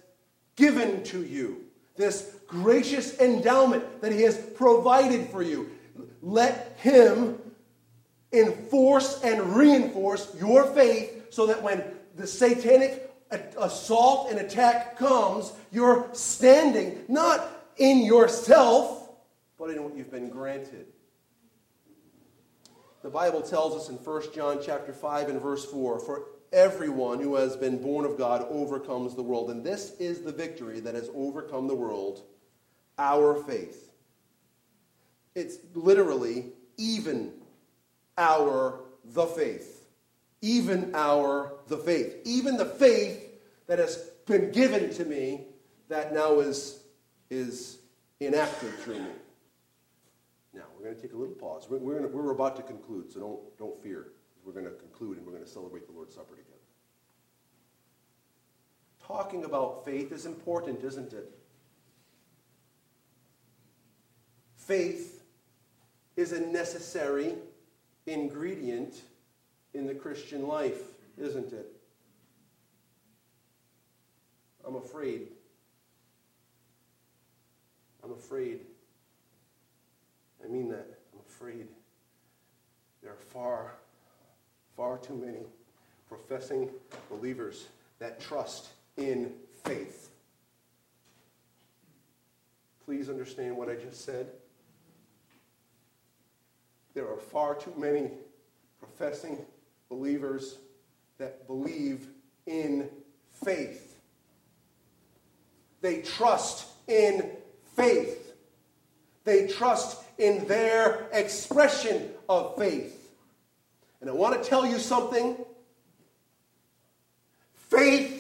given 0.57 1.03
to 1.05 1.25
you, 1.25 1.65
this 1.97 2.37
gracious 2.47 3.19
endowment 3.21 4.01
that 4.01 4.13
he 4.13 4.23
has 4.23 4.37
provided 4.37 5.29
for 5.29 5.43
you. 5.43 5.71
Let 6.23 6.77
him 6.79 7.39
enforce 8.33 9.23
and 9.23 9.57
reinforce 9.57 10.35
your 10.39 10.65
faith 10.75 11.27
so 11.31 11.47
that 11.47 11.63
when 11.63 11.83
the 12.17 12.27
satanic 12.27 13.11
assault 13.59 14.31
and 14.31 14.39
attack 14.39 14.97
comes, 14.97 15.53
you're 15.73 16.09
standing 16.13 17.05
not 17.09 17.49
in 17.77 18.05
yourself 18.05 19.05
but 19.59 19.71
in 19.71 19.83
what 19.83 19.97
you've 19.97 20.11
been 20.11 20.29
granted. 20.29 20.87
The 23.03 23.11
Bible 23.11 23.43
tells 23.43 23.75
us 23.75 23.89
in 23.89 23.97
1 23.97 24.23
John 24.35 24.61
chapter 24.63 24.93
5 24.93 25.29
and 25.29 25.41
verse 25.41 25.65
4, 25.65 26.01
for 26.01 26.27
everyone 26.55 27.21
who 27.21 27.35
has 27.35 27.57
been 27.57 27.83
born 27.83 28.07
of 28.07 28.17
God 28.17 28.47
overcomes 28.49 29.15
the 29.15 29.23
world. 29.23 29.51
And 29.51 29.65
this 29.65 29.93
is 29.99 30.23
the 30.23 30.33
victory 30.33 30.81
that 30.81 30.95
has 30.95 31.11
overcome 31.15 31.67
the 31.67 31.75
world, 31.75 32.23
our 32.99 33.35
faith. 33.35 33.91
It's 35.35 35.59
literally 35.75 36.53
even 36.79 37.33
our 38.17 38.81
the 39.05 39.27
faith. 39.27 39.87
Even 40.41 40.95
our 40.95 41.53
the 41.69 41.77
faith. 41.77 42.17
Even 42.25 42.57
the 42.57 42.67
faith 42.67 43.21
that 43.67 43.79
has 43.79 43.97
been 44.27 44.53
given 44.53 44.93
to 44.95 45.05
me 45.05 45.47
that 45.89 46.15
now 46.15 46.41
is, 46.41 46.81
is 47.31 47.79
enacted 48.21 48.73
through 48.79 49.01
me. 49.01 49.11
Now, 50.55 50.63
we're 50.77 50.85
going 50.85 50.97
to 50.97 51.03
take 51.03 51.13
a 51.13 51.17
little 51.17 51.35
pause. 51.35 51.67
We're, 51.69 51.79
we're, 51.79 52.07
we're 52.07 52.31
about 52.31 52.57
to 52.57 52.63
conclude, 52.63 53.11
so 53.11 53.21
don't, 53.21 53.59
don't 53.59 53.83
fear. 53.83 54.13
We're 54.45 54.53
going 54.53 54.67
to 54.67 54.73
conclude 54.73 55.17
and 55.17 55.27
we're 55.27 55.33
going 55.33 55.45
to 55.45 55.51
celebrate 55.51 55.87
the 55.87 55.93
Lord's 55.93 56.15
Supper 56.15 56.37
together. 56.37 56.44
Talking 59.07 59.45
about 59.45 59.85
faith 59.85 60.13
is 60.13 60.27
important, 60.27 60.83
isn't 60.83 61.13
it? 61.13 61.31
Faith 64.57 65.23
is 66.17 66.33
a 66.33 66.41
necessary 66.41 67.35
ingredient 68.07 69.03
in 69.75 69.87
the 69.87 69.95
Christian 69.95 70.47
life, 70.47 70.81
isn't 71.19 71.53
it? 71.53 71.67
I'm 74.67 74.77
afraid. 74.77 75.29
I'm 78.03 78.13
afraid 78.13 78.61
I 80.45 80.49
mean 80.49 80.69
that. 80.69 80.87
I'm 81.13 81.21
afraid 81.27 81.67
there 83.03 83.13
are 83.13 83.17
far, 83.17 83.75
far 84.77 84.99
too 84.99 85.15
many 85.15 85.47
professing 86.09 86.69
believers 87.09 87.69
that 87.99 88.21
trust 88.21 88.69
in 88.97 89.33
faith. 89.65 90.11
Please 92.85 93.09
understand 93.09 93.57
what 93.57 93.69
I 93.69 93.75
just 93.77 94.05
said. 94.05 94.27
There 96.95 97.09
are 97.09 97.17
far 97.17 97.55
too 97.55 97.73
many 97.77 98.11
professing 98.79 99.39
believers 99.89 100.59
that 101.19 101.47
believe 101.47 102.07
in 102.47 102.89
faith. 103.45 103.97
They 105.81 106.03
trust 106.03 106.67
in 106.87 107.31
faith. 107.77 108.35
They 109.25 109.49
trust 109.49 110.03
in 110.19 110.47
their 110.47 111.07
expression 111.13 112.11
of 112.29 112.57
faith. 112.57 113.11
And 114.01 114.11
I 114.11 114.13
want 114.13 114.43
to 114.43 114.49
tell 114.49 114.67
you 114.67 114.79
something. 114.79 115.37
Faith, 117.55 118.14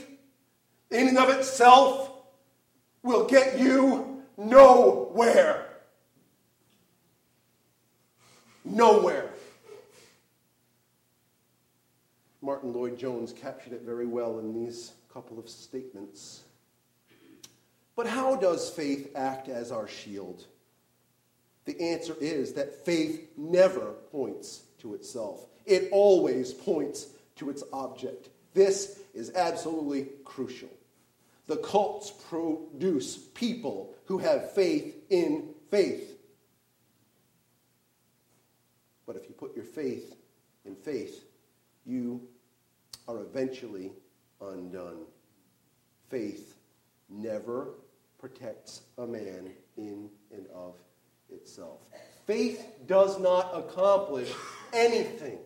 in 0.94 1.08
and 1.08 1.18
of 1.18 1.30
itself, 1.30 2.10
will 3.02 3.26
get 3.26 3.58
you 3.58 4.22
nowhere. 4.36 5.66
Nowhere. 8.64 9.30
Martyn 12.40 12.72
Lloyd-Jones 12.72 13.32
captured 13.32 13.72
it 13.72 13.82
very 13.82 14.06
well 14.06 14.38
in 14.38 14.52
these 14.52 14.92
couple 15.12 15.38
of 15.38 15.48
statements. 15.48 16.42
But 17.96 18.06
how 18.06 18.36
does 18.36 18.68
faith 18.68 19.12
act 19.14 19.48
as 19.48 19.70
our 19.70 19.86
shield? 19.86 20.44
The 21.64 21.80
answer 21.80 22.14
is 22.20 22.52
that 22.54 22.84
faith 22.84 23.30
never 23.36 23.92
points 24.10 24.64
to 24.80 24.94
itself, 24.94 25.46
it 25.64 25.88
always 25.92 26.52
points 26.52 27.06
to 27.36 27.48
its 27.48 27.62
object. 27.72 28.28
This 28.52 29.00
is 29.14 29.32
absolutely 29.34 30.08
crucial. 30.24 30.68
The 31.46 31.56
cults 31.56 32.10
produce 32.28 33.16
people 33.16 33.94
who 34.06 34.18
have 34.18 34.52
faith 34.52 34.96
in 35.10 35.50
faith. 35.70 36.18
But 39.06 39.16
if 39.16 39.28
you 39.28 39.34
put 39.34 39.54
your 39.54 39.64
faith 39.64 40.16
in 40.64 40.74
faith, 40.74 41.24
you 41.84 42.22
are 43.06 43.20
eventually 43.20 43.92
undone. 44.40 45.04
faith 46.08 46.56
never 47.08 47.74
protects 48.18 48.82
a 48.98 49.06
man 49.06 49.50
in 49.76 50.08
and 50.30 50.46
of 50.54 50.76
itself. 51.30 51.80
Faith 52.26 52.66
does 52.86 53.20
not 53.20 53.50
accomplish 53.54 54.32
anything 54.72 55.38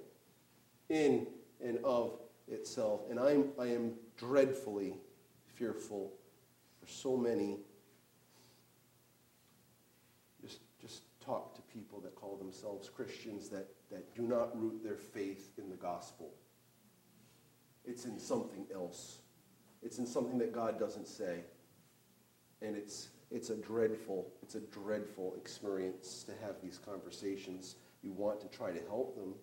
in 0.88 1.26
and 1.64 1.78
of 1.84 2.12
itself. 2.46 3.00
And 3.10 3.18
I'm, 3.18 3.48
I 3.58 3.66
am 3.66 3.94
dreadfully 4.16 4.94
fearful 5.58 6.12
for 6.80 6.86
so 6.86 7.16
many. 7.16 7.58
Just, 10.40 10.60
just 10.80 11.02
talk 11.24 11.54
to 11.56 11.62
people 11.62 12.00
that 12.00 12.14
call 12.14 12.36
themselves 12.36 12.88
Christians 12.88 13.48
that, 13.50 13.68
that 13.90 14.14
do 14.14 14.22
not 14.22 14.58
root 14.58 14.82
their 14.82 14.96
faith 14.96 15.50
in 15.58 15.68
the 15.68 15.76
gospel. 15.76 16.30
It's 17.84 18.04
in 18.04 18.18
something 18.18 18.66
else. 18.72 19.18
It's 19.82 19.98
in 19.98 20.06
something 20.06 20.38
that 20.38 20.52
God 20.52 20.78
doesn't 20.78 21.08
say. 21.08 21.40
And 22.60 22.76
it's, 22.76 23.08
it's 23.30 23.50
a 23.50 23.56
dreadful, 23.56 24.30
it's 24.42 24.54
a 24.54 24.60
dreadful 24.60 25.34
experience 25.36 26.24
to 26.24 26.32
have 26.44 26.56
these 26.62 26.78
conversations. 26.78 27.76
You 28.02 28.12
want 28.12 28.40
to 28.40 28.48
try 28.48 28.70
to 28.70 28.80
help 28.88 29.16
them. 29.16 29.34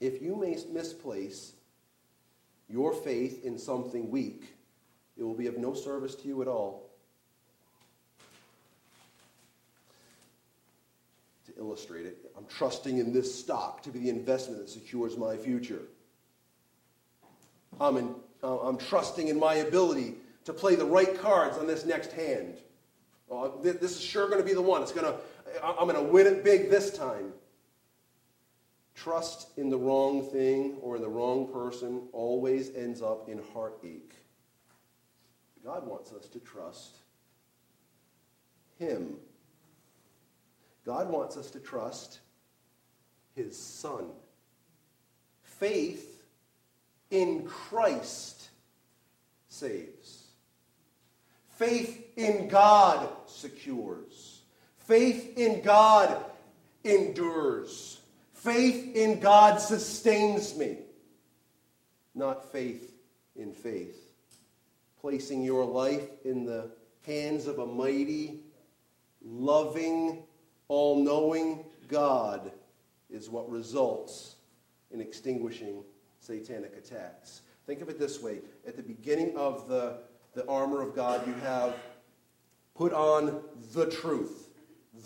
If 0.00 0.22
you 0.22 0.36
may 0.36 0.56
misplace 0.72 1.52
your 2.68 2.92
faith 2.92 3.44
in 3.44 3.58
something 3.58 4.10
weak, 4.10 4.57
it 5.18 5.24
will 5.24 5.34
be 5.34 5.48
of 5.48 5.58
no 5.58 5.74
service 5.74 6.14
to 6.14 6.28
you 6.28 6.40
at 6.42 6.48
all. 6.48 6.90
To 11.46 11.52
illustrate 11.58 12.06
it, 12.06 12.30
I'm 12.36 12.46
trusting 12.46 12.98
in 12.98 13.12
this 13.12 13.34
stock 13.34 13.82
to 13.82 13.90
be 13.90 13.98
the 13.98 14.10
investment 14.10 14.60
that 14.60 14.70
secures 14.70 15.16
my 15.16 15.36
future. 15.36 15.82
I'm, 17.80 17.96
in, 17.96 18.14
uh, 18.42 18.60
I'm 18.60 18.78
trusting 18.78 19.28
in 19.28 19.38
my 19.38 19.54
ability 19.54 20.14
to 20.44 20.52
play 20.52 20.76
the 20.76 20.84
right 20.84 21.20
cards 21.20 21.58
on 21.58 21.66
this 21.66 21.84
next 21.84 22.12
hand. 22.12 22.58
Oh, 23.30 23.60
this 23.60 23.96
is 23.96 24.00
sure 24.00 24.26
going 24.26 24.40
to 24.40 24.46
be 24.46 24.54
the 24.54 24.62
one. 24.62 24.82
It's 24.82 24.92
going 24.92 25.12
to, 25.12 25.18
I'm 25.62 25.88
going 25.88 25.96
to 25.96 26.10
win 26.10 26.26
it 26.26 26.44
big 26.44 26.70
this 26.70 26.96
time. 26.96 27.32
Trust 28.94 29.48
in 29.58 29.68
the 29.68 29.76
wrong 29.76 30.22
thing 30.30 30.76
or 30.80 30.96
in 30.96 31.02
the 31.02 31.08
wrong 31.08 31.52
person 31.52 32.08
always 32.12 32.74
ends 32.74 33.02
up 33.02 33.28
in 33.28 33.40
heartache. 33.52 34.14
God 35.64 35.86
wants 35.86 36.12
us 36.12 36.26
to 36.28 36.38
trust 36.40 36.96
Him. 38.78 39.16
God 40.84 41.10
wants 41.10 41.36
us 41.36 41.50
to 41.50 41.58
trust 41.58 42.20
His 43.34 43.56
Son. 43.56 44.06
Faith 45.42 46.22
in 47.10 47.44
Christ 47.44 48.48
saves. 49.48 50.24
Faith 51.48 52.06
in 52.16 52.48
God 52.48 53.08
secures. 53.26 54.42
Faith 54.76 55.36
in 55.36 55.60
God 55.62 56.24
endures. 56.84 58.00
Faith 58.32 58.94
in 58.94 59.18
God 59.18 59.60
sustains 59.60 60.56
me. 60.56 60.78
Not 62.14 62.52
faith 62.52 62.94
in 63.36 63.52
faith. 63.52 64.07
Placing 65.08 65.42
your 65.42 65.64
life 65.64 66.06
in 66.26 66.44
the 66.44 66.70
hands 67.06 67.46
of 67.46 67.60
a 67.60 67.66
mighty, 67.66 68.40
loving, 69.24 70.22
all 70.68 71.02
knowing 71.02 71.64
God 71.88 72.52
is 73.08 73.30
what 73.30 73.50
results 73.50 74.36
in 74.90 75.00
extinguishing 75.00 75.82
satanic 76.20 76.76
attacks. 76.76 77.40
Think 77.66 77.80
of 77.80 77.88
it 77.88 77.98
this 77.98 78.20
way 78.22 78.40
at 78.66 78.76
the 78.76 78.82
beginning 78.82 79.34
of 79.34 79.66
the, 79.66 80.00
the 80.34 80.46
armor 80.46 80.82
of 80.82 80.94
God, 80.94 81.26
you 81.26 81.32
have 81.36 81.74
put 82.74 82.92
on 82.92 83.40
the 83.72 83.86
truth. 83.86 84.50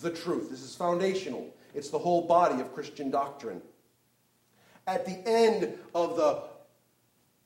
The 0.01 0.11
truth. 0.11 0.51
This 0.51 0.63
is 0.63 0.75
foundational, 0.75 1.55
it's 1.77 1.91
the 1.91 1.99
whole 2.01 2.27
body 2.27 2.61
of 2.61 2.75
Christian 2.75 3.09
doctrine. 3.09 3.63
At 4.85 5.07
the 5.07 5.23
end 5.29 5.75
of 5.95 6.17
the 6.17 6.43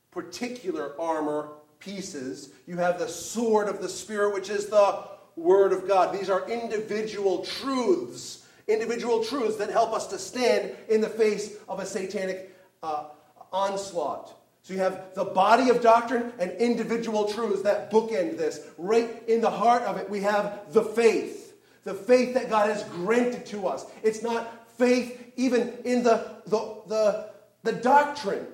particular 0.09 0.99
armor 0.99 1.49
pieces, 1.79 2.49
you 2.65 2.77
have 2.77 2.99
the 2.99 3.07
sword 3.07 3.67
of 3.67 3.81
the 3.81 3.89
Spirit, 3.89 4.33
which 4.33 4.49
is 4.49 4.67
the 4.67 5.03
Word 5.35 5.71
of 5.71 5.87
God. 5.87 6.17
These 6.17 6.29
are 6.29 6.49
individual 6.49 7.45
truths, 7.45 8.45
individual 8.67 9.23
truths 9.23 9.57
that 9.57 9.69
help 9.69 9.93
us 9.93 10.07
to 10.07 10.17
stand 10.17 10.71
in 10.89 11.01
the 11.01 11.09
face 11.09 11.55
of 11.69 11.79
a 11.79 11.85
satanic 11.85 12.55
uh, 12.83 13.05
onslaught. 13.51 14.33
So 14.63 14.73
you 14.73 14.79
have 14.81 15.13
the 15.15 15.23
body 15.23 15.69
of 15.69 15.81
doctrine 15.81 16.33
and 16.39 16.51
individual 16.51 17.31
truths 17.31 17.61
that 17.61 17.89
bookend 17.89 18.37
this. 18.37 18.59
Right 18.77 19.23
in 19.27 19.39
the 19.39 19.49
heart 19.49 19.83
of 19.83 19.95
it, 19.95 20.09
we 20.09 20.19
have 20.21 20.73
the 20.73 20.83
faith. 20.83 21.55
The 21.85 21.93
faith 21.93 22.33
that 22.33 22.49
God 22.49 22.69
has 22.69 22.83
granted 22.83 23.45
to 23.45 23.67
us. 23.67 23.85
It's 24.03 24.21
not 24.21 24.67
faith 24.77 25.31
even 25.37 25.73
in 25.85 26.03
the, 26.03 26.35
the, 26.47 26.81
the, 26.87 27.29
the 27.63 27.71
doctrine. 27.71 28.45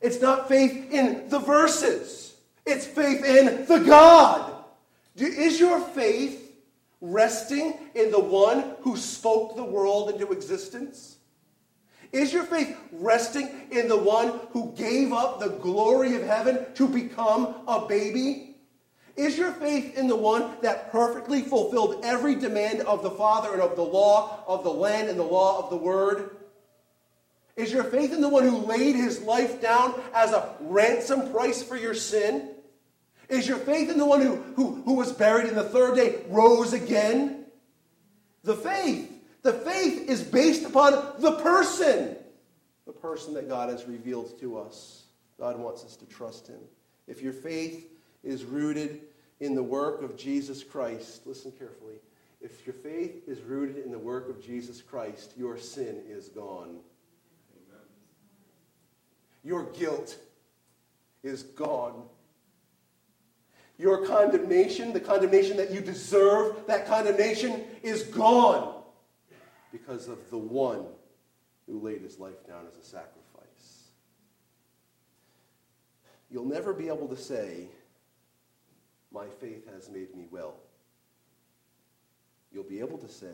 It's 0.00 0.20
not 0.20 0.48
faith 0.48 0.90
in 0.90 1.28
the 1.28 1.38
verses. 1.38 2.29
It's 2.70 2.86
faith 2.86 3.24
in 3.24 3.66
the 3.66 3.80
God. 3.80 4.62
Is 5.16 5.58
your 5.58 5.80
faith 5.80 6.54
resting 7.00 7.74
in 7.96 8.12
the 8.12 8.20
one 8.20 8.76
who 8.82 8.96
spoke 8.96 9.56
the 9.56 9.64
world 9.64 10.08
into 10.10 10.30
existence? 10.30 11.16
Is 12.12 12.32
your 12.32 12.44
faith 12.44 12.76
resting 12.92 13.50
in 13.72 13.88
the 13.88 13.96
one 13.96 14.38
who 14.52 14.72
gave 14.76 15.12
up 15.12 15.40
the 15.40 15.48
glory 15.48 16.14
of 16.14 16.22
heaven 16.22 16.64
to 16.74 16.86
become 16.86 17.56
a 17.66 17.86
baby? 17.88 18.54
Is 19.16 19.36
your 19.36 19.50
faith 19.50 19.98
in 19.98 20.06
the 20.06 20.14
one 20.14 20.52
that 20.62 20.92
perfectly 20.92 21.42
fulfilled 21.42 22.04
every 22.04 22.36
demand 22.36 22.82
of 22.82 23.02
the 23.02 23.10
Father 23.10 23.52
and 23.52 23.62
of 23.62 23.74
the 23.74 23.82
law 23.82 24.44
of 24.46 24.62
the 24.62 24.72
land 24.72 25.08
and 25.08 25.18
the 25.18 25.24
law 25.24 25.58
of 25.58 25.70
the 25.70 25.76
Word? 25.76 26.36
Is 27.56 27.72
your 27.72 27.84
faith 27.84 28.12
in 28.12 28.20
the 28.20 28.28
one 28.28 28.44
who 28.44 28.58
laid 28.58 28.94
his 28.94 29.22
life 29.22 29.60
down 29.60 30.00
as 30.14 30.30
a 30.30 30.54
ransom 30.60 31.32
price 31.32 31.64
for 31.64 31.76
your 31.76 31.94
sin? 31.94 32.50
Is 33.30 33.46
your 33.46 33.58
faith 33.58 33.90
in 33.90 33.98
the 33.98 34.06
one 34.06 34.20
who, 34.20 34.36
who, 34.56 34.82
who 34.82 34.94
was 34.94 35.12
buried 35.12 35.46
and 35.46 35.56
the 35.56 35.64
third 35.64 35.96
day 35.96 36.22
rose 36.28 36.72
again? 36.72 37.46
The 38.42 38.54
faith 38.54 39.10
the 39.42 39.52
faith 39.52 40.08
is 40.08 40.22
based 40.22 40.64
upon 40.64 40.92
the 41.18 41.32
person, 41.32 42.16
the 42.86 42.92
person 42.92 43.34
that 43.34 43.48
God 43.48 43.70
has 43.70 43.86
revealed 43.86 44.38
to 44.40 44.58
us. 44.58 45.04
God 45.38 45.58
wants 45.58 45.84
us 45.84 45.96
to 45.96 46.06
trust 46.06 46.46
him. 46.46 46.60
If 47.06 47.22
your 47.22 47.32
faith 47.32 47.86
is 48.22 48.44
rooted 48.44 49.00
in 49.40 49.54
the 49.54 49.62
work 49.62 50.02
of 50.02 50.16
Jesus 50.16 50.62
Christ, 50.62 51.26
listen 51.26 51.52
carefully. 51.52 51.94
If 52.42 52.66
your 52.66 52.74
faith 52.74 53.22
is 53.26 53.40
rooted 53.40 53.78
in 53.78 53.90
the 53.90 53.98
work 53.98 54.28
of 54.28 54.44
Jesus 54.44 54.82
Christ, 54.82 55.32
your 55.36 55.56
sin 55.56 56.02
is 56.08 56.28
gone. 56.28 56.80
Amen. 57.56 57.86
Your 59.42 59.64
guilt 59.72 60.16
is 61.22 61.42
gone. 61.42 62.02
Your 63.80 64.04
condemnation, 64.04 64.92
the 64.92 65.00
condemnation 65.00 65.56
that 65.56 65.70
you 65.70 65.80
deserve, 65.80 66.66
that 66.66 66.86
condemnation 66.86 67.64
is 67.82 68.02
gone 68.02 68.74
because 69.72 70.06
of 70.06 70.18
the 70.28 70.36
one 70.36 70.84
who 71.66 71.80
laid 71.80 72.02
his 72.02 72.18
life 72.18 72.46
down 72.46 72.66
as 72.70 72.76
a 72.76 72.84
sacrifice. 72.84 73.88
You'll 76.30 76.44
never 76.44 76.74
be 76.74 76.88
able 76.88 77.08
to 77.08 77.16
say, 77.16 77.68
My 79.10 79.24
faith 79.40 79.66
has 79.72 79.88
made 79.88 80.14
me 80.14 80.26
well. 80.30 80.56
You'll 82.52 82.64
be 82.64 82.80
able 82.80 82.98
to 82.98 83.08
say, 83.08 83.32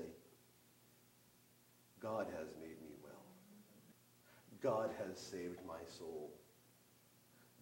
God 2.00 2.28
has 2.38 2.54
made 2.60 2.80
me 2.82 2.94
well. 3.02 3.12
God 4.62 4.90
has 5.04 5.18
saved 5.18 5.58
my 5.66 5.80
soul. 5.98 6.30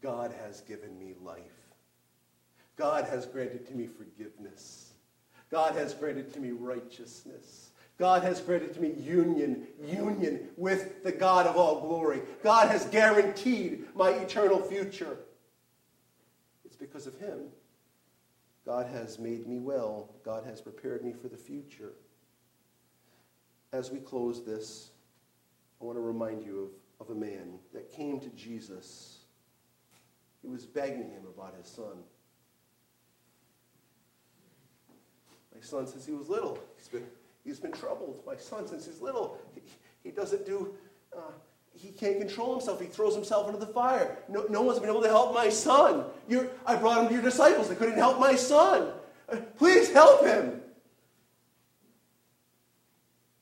God 0.03 0.35
has 0.44 0.61
given 0.61 0.99
me 0.99 1.14
life. 1.23 1.63
God 2.76 3.04
has 3.06 3.26
granted 3.26 3.66
to 3.68 3.74
me 3.74 3.87
forgiveness. 3.87 4.92
God 5.50 5.75
has 5.77 5.94
granted 5.94 6.33
to 6.35 6.40
me 6.40 6.50
righteousness. 6.50 7.70
God 7.96 8.25
has 8.25 8.40
granted 8.40 8.75
to 8.75 8.81
me 8.81 8.92
union, 8.94 9.68
union 9.81 10.48
with 10.56 11.04
the 11.04 11.12
God 11.12 11.46
of 11.46 11.56
all 11.56 11.81
glory. 11.81 12.22
God 12.42 12.68
has 12.68 12.87
guaranteed 12.87 13.85
my 13.94 14.10
eternal 14.10 14.60
future. 14.60 15.18
It's 16.64 16.77
because 16.77 17.06
of 17.06 17.16
Him. 17.18 17.50
God 18.66 18.87
has 18.87 19.18
made 19.18 19.46
me 19.46 19.58
well. 19.58 20.10
God 20.25 20.44
has 20.44 20.60
prepared 20.60 21.04
me 21.04 21.12
for 21.12 21.29
the 21.29 21.37
future. 21.37 21.92
As 23.72 23.90
we 23.90 23.98
close 23.98 24.44
this, 24.44 24.90
I 25.81 25.85
want 25.85 25.96
to 25.96 26.02
remind 26.02 26.42
you 26.42 26.72
of, 27.00 27.08
of 27.08 27.16
a 27.16 27.18
man 27.18 27.58
that 27.72 27.92
came 27.92 28.18
to 28.20 28.29
Jesus. 28.31 29.18
He 30.42 30.48
was 30.48 30.64
begging 30.64 31.10
him 31.10 31.25
about 31.33 31.54
his 31.56 31.66
son. 31.66 32.02
My 35.55 35.61
son, 35.61 35.87
since 35.87 36.05
he 36.05 36.13
was 36.13 36.29
little, 36.29 36.59
he's 36.77 36.88
been 36.88 37.07
He's 37.44 37.61
been 37.61 37.73
troubled, 37.73 38.23
my 38.27 38.37
son, 38.37 38.67
since 38.67 38.87
he's 38.87 39.02
little. 39.02 39.38
He, 39.55 39.61
he 40.02 40.11
doesn't 40.11 40.46
do, 40.46 40.75
uh, 41.15 41.33
he 41.75 41.90
can't 41.90 42.19
control 42.19 42.52
himself. 42.52 42.81
He 42.81 42.87
throws 42.87 43.15
himself 43.15 43.46
into 43.48 43.61
the 43.61 43.71
fire. 43.73 44.17
No, 44.29 44.46
no 44.48 44.63
one's 44.63 44.79
been 44.79 44.88
able 44.88 45.02
to 45.02 45.09
help 45.09 45.35
my 45.35 45.50
son. 45.50 46.05
You're, 46.27 46.48
I 46.65 46.77
brought 46.77 47.02
him 47.02 47.09
to 47.09 47.15
your 47.15 47.23
disciples. 47.23 47.69
They 47.69 47.75
couldn't 47.75 47.98
help 47.98 48.19
my 48.19 48.35
son. 48.35 48.92
Uh, 49.29 49.37
please 49.59 49.92
help 49.92 50.25
him. 50.25 50.63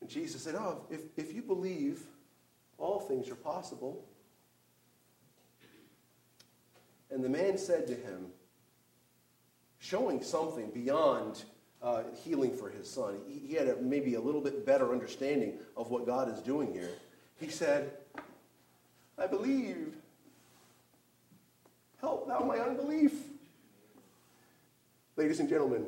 And 0.00 0.10
Jesus 0.10 0.42
said, 0.42 0.56
Oh, 0.56 0.84
if, 0.90 1.02
if 1.16 1.32
you 1.32 1.42
believe, 1.42 2.02
all 2.78 2.98
things 2.98 3.28
are 3.28 3.36
possible. 3.36 4.04
And 7.08 7.22
the 7.22 7.28
man 7.28 7.56
said 7.56 7.86
to 7.86 7.94
him, 7.94 8.26
showing 9.78 10.22
something 10.22 10.70
beyond 10.70 11.44
uh, 11.82 12.02
healing 12.24 12.56
for 12.56 12.70
his 12.70 12.88
son, 12.88 13.18
he, 13.26 13.48
he 13.48 13.54
had 13.54 13.68
a, 13.68 13.76
maybe 13.76 14.14
a 14.14 14.20
little 14.20 14.40
bit 14.40 14.64
better 14.64 14.92
understanding 14.92 15.54
of 15.76 15.90
what 15.90 16.06
God 16.06 16.32
is 16.32 16.40
doing 16.40 16.72
here. 16.72 16.90
He 17.40 17.48
said, 17.48 17.90
I 19.18 19.26
believe. 19.26 19.94
Help 22.00 22.26
thou 22.26 22.40
my 22.40 22.58
unbelief. 22.58 23.12
Ladies 25.16 25.40
and 25.40 25.48
gentlemen, 25.48 25.86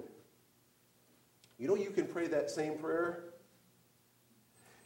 you 1.58 1.66
know 1.66 1.76
you 1.76 1.90
can 1.90 2.06
pray 2.06 2.26
that 2.28 2.50
same 2.50 2.74
prayer? 2.78 3.24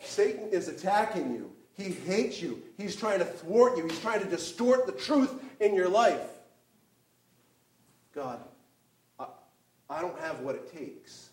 Satan 0.00 0.48
is 0.50 0.68
attacking 0.68 1.32
you. 1.32 1.50
He 1.76 1.92
hates 1.92 2.40
you. 2.40 2.62
He's 2.76 2.96
trying 2.96 3.18
to 3.18 3.24
thwart 3.24 3.76
you. 3.76 3.86
He's 3.86 4.00
trying 4.00 4.20
to 4.20 4.28
distort 4.28 4.86
the 4.86 4.92
truth 4.92 5.32
in 5.60 5.74
your 5.74 5.88
life. 5.88 6.20
God, 8.14 8.40
I 9.90 10.00
don't 10.00 10.18
have 10.20 10.40
what 10.40 10.54
it 10.54 10.72
takes. 10.72 11.30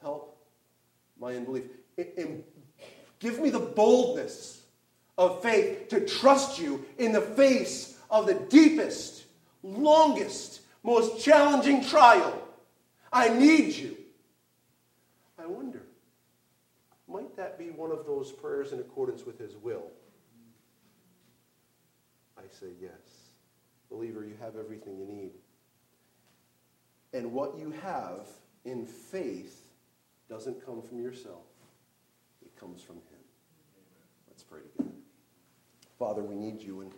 Help 0.00 0.36
my 1.20 1.34
unbelief. 1.36 1.64
And 1.98 2.42
give 3.18 3.40
me 3.40 3.50
the 3.50 3.60
boldness 3.60 4.62
of 5.18 5.42
faith 5.42 5.88
to 5.88 6.06
trust 6.06 6.58
you 6.58 6.84
in 6.98 7.12
the 7.12 7.20
face 7.20 7.98
of 8.10 8.26
the 8.26 8.34
deepest, 8.34 9.24
longest, 9.62 10.62
most 10.82 11.22
challenging 11.22 11.84
trial. 11.84 12.42
I 13.12 13.28
need 13.28 13.74
you. 13.74 13.96
I 15.38 15.46
wonder, 15.46 15.82
might 17.08 17.36
that 17.36 17.58
be 17.58 17.70
one 17.70 17.90
of 17.90 18.06
those 18.06 18.32
prayers 18.32 18.72
in 18.72 18.80
accordance 18.80 19.24
with 19.24 19.38
his 19.38 19.56
will? 19.56 19.84
I 22.38 22.42
say 22.50 22.68
yes. 22.80 22.90
Believer, 23.90 24.24
you 24.24 24.34
have 24.40 24.56
everything 24.56 24.98
you 24.98 25.06
need. 25.06 25.32
And 27.12 27.32
what 27.32 27.58
you 27.58 27.72
have 27.82 28.26
in 28.64 28.86
faith 28.86 29.64
doesn't 30.28 30.64
come 30.64 30.80
from 30.80 31.00
yourself, 31.00 31.46
it 32.44 32.54
comes 32.58 32.82
from 32.82 32.96
him. 32.96 33.20
Let's 34.28 34.44
pray 34.44 34.60
together. 34.76 34.94
Father, 35.98 36.22
we 36.22 36.36
need 36.36 36.62
you, 36.62 36.80
and 36.82 36.92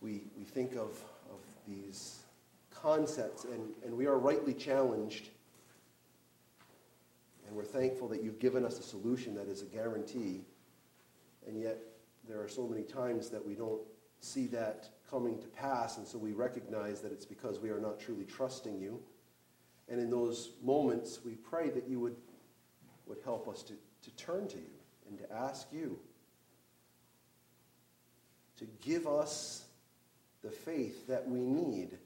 we, 0.00 0.22
we 0.38 0.44
think 0.44 0.72
of, 0.72 0.90
of 1.30 1.40
these 1.66 2.20
concepts, 2.70 3.44
and, 3.44 3.74
and 3.84 3.96
we 3.96 4.06
are 4.06 4.18
rightly 4.18 4.54
challenged. 4.54 5.28
And 7.46 7.56
we're 7.56 7.64
thankful 7.64 8.08
that 8.08 8.22
you've 8.22 8.38
given 8.38 8.64
us 8.64 8.78
a 8.78 8.82
solution 8.82 9.34
that 9.34 9.48
is 9.48 9.62
a 9.62 9.66
guarantee. 9.66 10.42
And 11.46 11.60
yet, 11.60 11.78
there 12.28 12.40
are 12.40 12.48
so 12.48 12.66
many 12.66 12.84
times 12.84 13.28
that 13.30 13.44
we 13.44 13.54
don't 13.54 13.82
see 14.20 14.46
that 14.46 14.88
coming 15.10 15.38
to 15.40 15.48
pass, 15.48 15.98
and 15.98 16.06
so 16.06 16.16
we 16.16 16.32
recognize 16.32 17.00
that 17.00 17.12
it's 17.12 17.26
because 17.26 17.58
we 17.58 17.70
are 17.70 17.80
not 17.80 17.98
truly 17.98 18.24
trusting 18.24 18.80
you. 18.80 19.00
And 19.92 20.00
in 20.00 20.08
those 20.08 20.52
moments, 20.62 21.20
we 21.22 21.32
pray 21.32 21.68
that 21.68 21.86
you 21.86 22.00
would, 22.00 22.16
would 23.06 23.18
help 23.22 23.46
us 23.46 23.62
to, 23.64 23.74
to 23.74 24.10
turn 24.16 24.48
to 24.48 24.56
you 24.56 24.72
and 25.06 25.18
to 25.18 25.30
ask 25.30 25.68
you 25.70 25.98
to 28.56 28.64
give 28.80 29.06
us 29.06 29.66
the 30.42 30.50
faith 30.50 31.06
that 31.08 31.28
we 31.28 31.40
need 31.40 31.98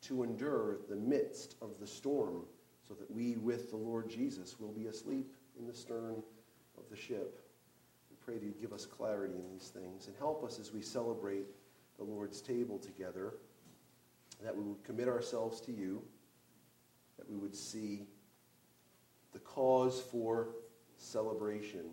to 0.00 0.22
endure 0.22 0.78
the 0.88 0.96
midst 0.96 1.56
of 1.60 1.78
the 1.78 1.86
storm 1.86 2.46
so 2.88 2.94
that 2.94 3.10
we, 3.10 3.36
with 3.36 3.70
the 3.70 3.76
Lord 3.76 4.08
Jesus, 4.08 4.58
will 4.58 4.72
be 4.72 4.86
asleep 4.86 5.30
in 5.58 5.66
the 5.66 5.74
stern 5.74 6.22
of 6.78 6.84
the 6.88 6.96
ship. 6.96 7.38
We 8.08 8.16
pray 8.24 8.38
that 8.38 8.46
you 8.46 8.54
give 8.58 8.72
us 8.72 8.86
clarity 8.86 9.34
in 9.34 9.52
these 9.52 9.68
things 9.68 10.06
and 10.06 10.16
help 10.16 10.42
us 10.42 10.58
as 10.58 10.72
we 10.72 10.80
celebrate 10.80 11.44
the 11.98 12.04
Lord's 12.04 12.40
table 12.40 12.78
together, 12.78 13.34
that 14.42 14.56
we 14.56 14.64
would 14.64 14.82
commit 14.84 15.06
ourselves 15.06 15.60
to 15.62 15.72
you, 15.72 16.02
that 17.18 17.30
we 17.30 17.36
would 17.36 17.54
see 17.54 18.06
the 19.32 19.38
cause 19.38 20.00
for 20.10 20.48
celebration 20.98 21.84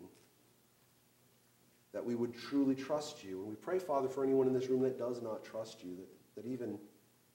that 1.94 2.04
we 2.04 2.16
would 2.16 2.34
truly 2.34 2.74
trust 2.74 3.22
you. 3.24 3.38
And 3.40 3.48
we 3.48 3.54
pray, 3.54 3.78
Father, 3.78 4.08
for 4.08 4.24
anyone 4.24 4.48
in 4.48 4.52
this 4.52 4.68
room 4.68 4.82
that 4.82 4.98
does 4.98 5.22
not 5.22 5.44
trust 5.44 5.84
you, 5.84 5.94
that, 5.96 6.08
that 6.34 6.50
even 6.50 6.76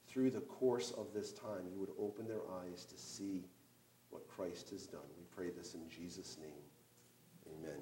through 0.06 0.30
the 0.30 0.40
course 0.40 0.90
of 0.90 1.14
this 1.14 1.32
time, 1.32 1.66
you 1.72 1.80
would 1.80 1.90
open 1.98 2.28
their 2.28 2.42
eyes 2.62 2.84
to 2.84 2.98
see 2.98 3.46
what 4.10 4.28
Christ 4.28 4.68
has 4.70 4.86
done. 4.86 5.00
We 5.16 5.24
pray 5.34 5.50
this 5.50 5.74
in 5.74 5.88
Jesus' 5.88 6.36
name. 6.38 6.62
Amen. 7.58 7.80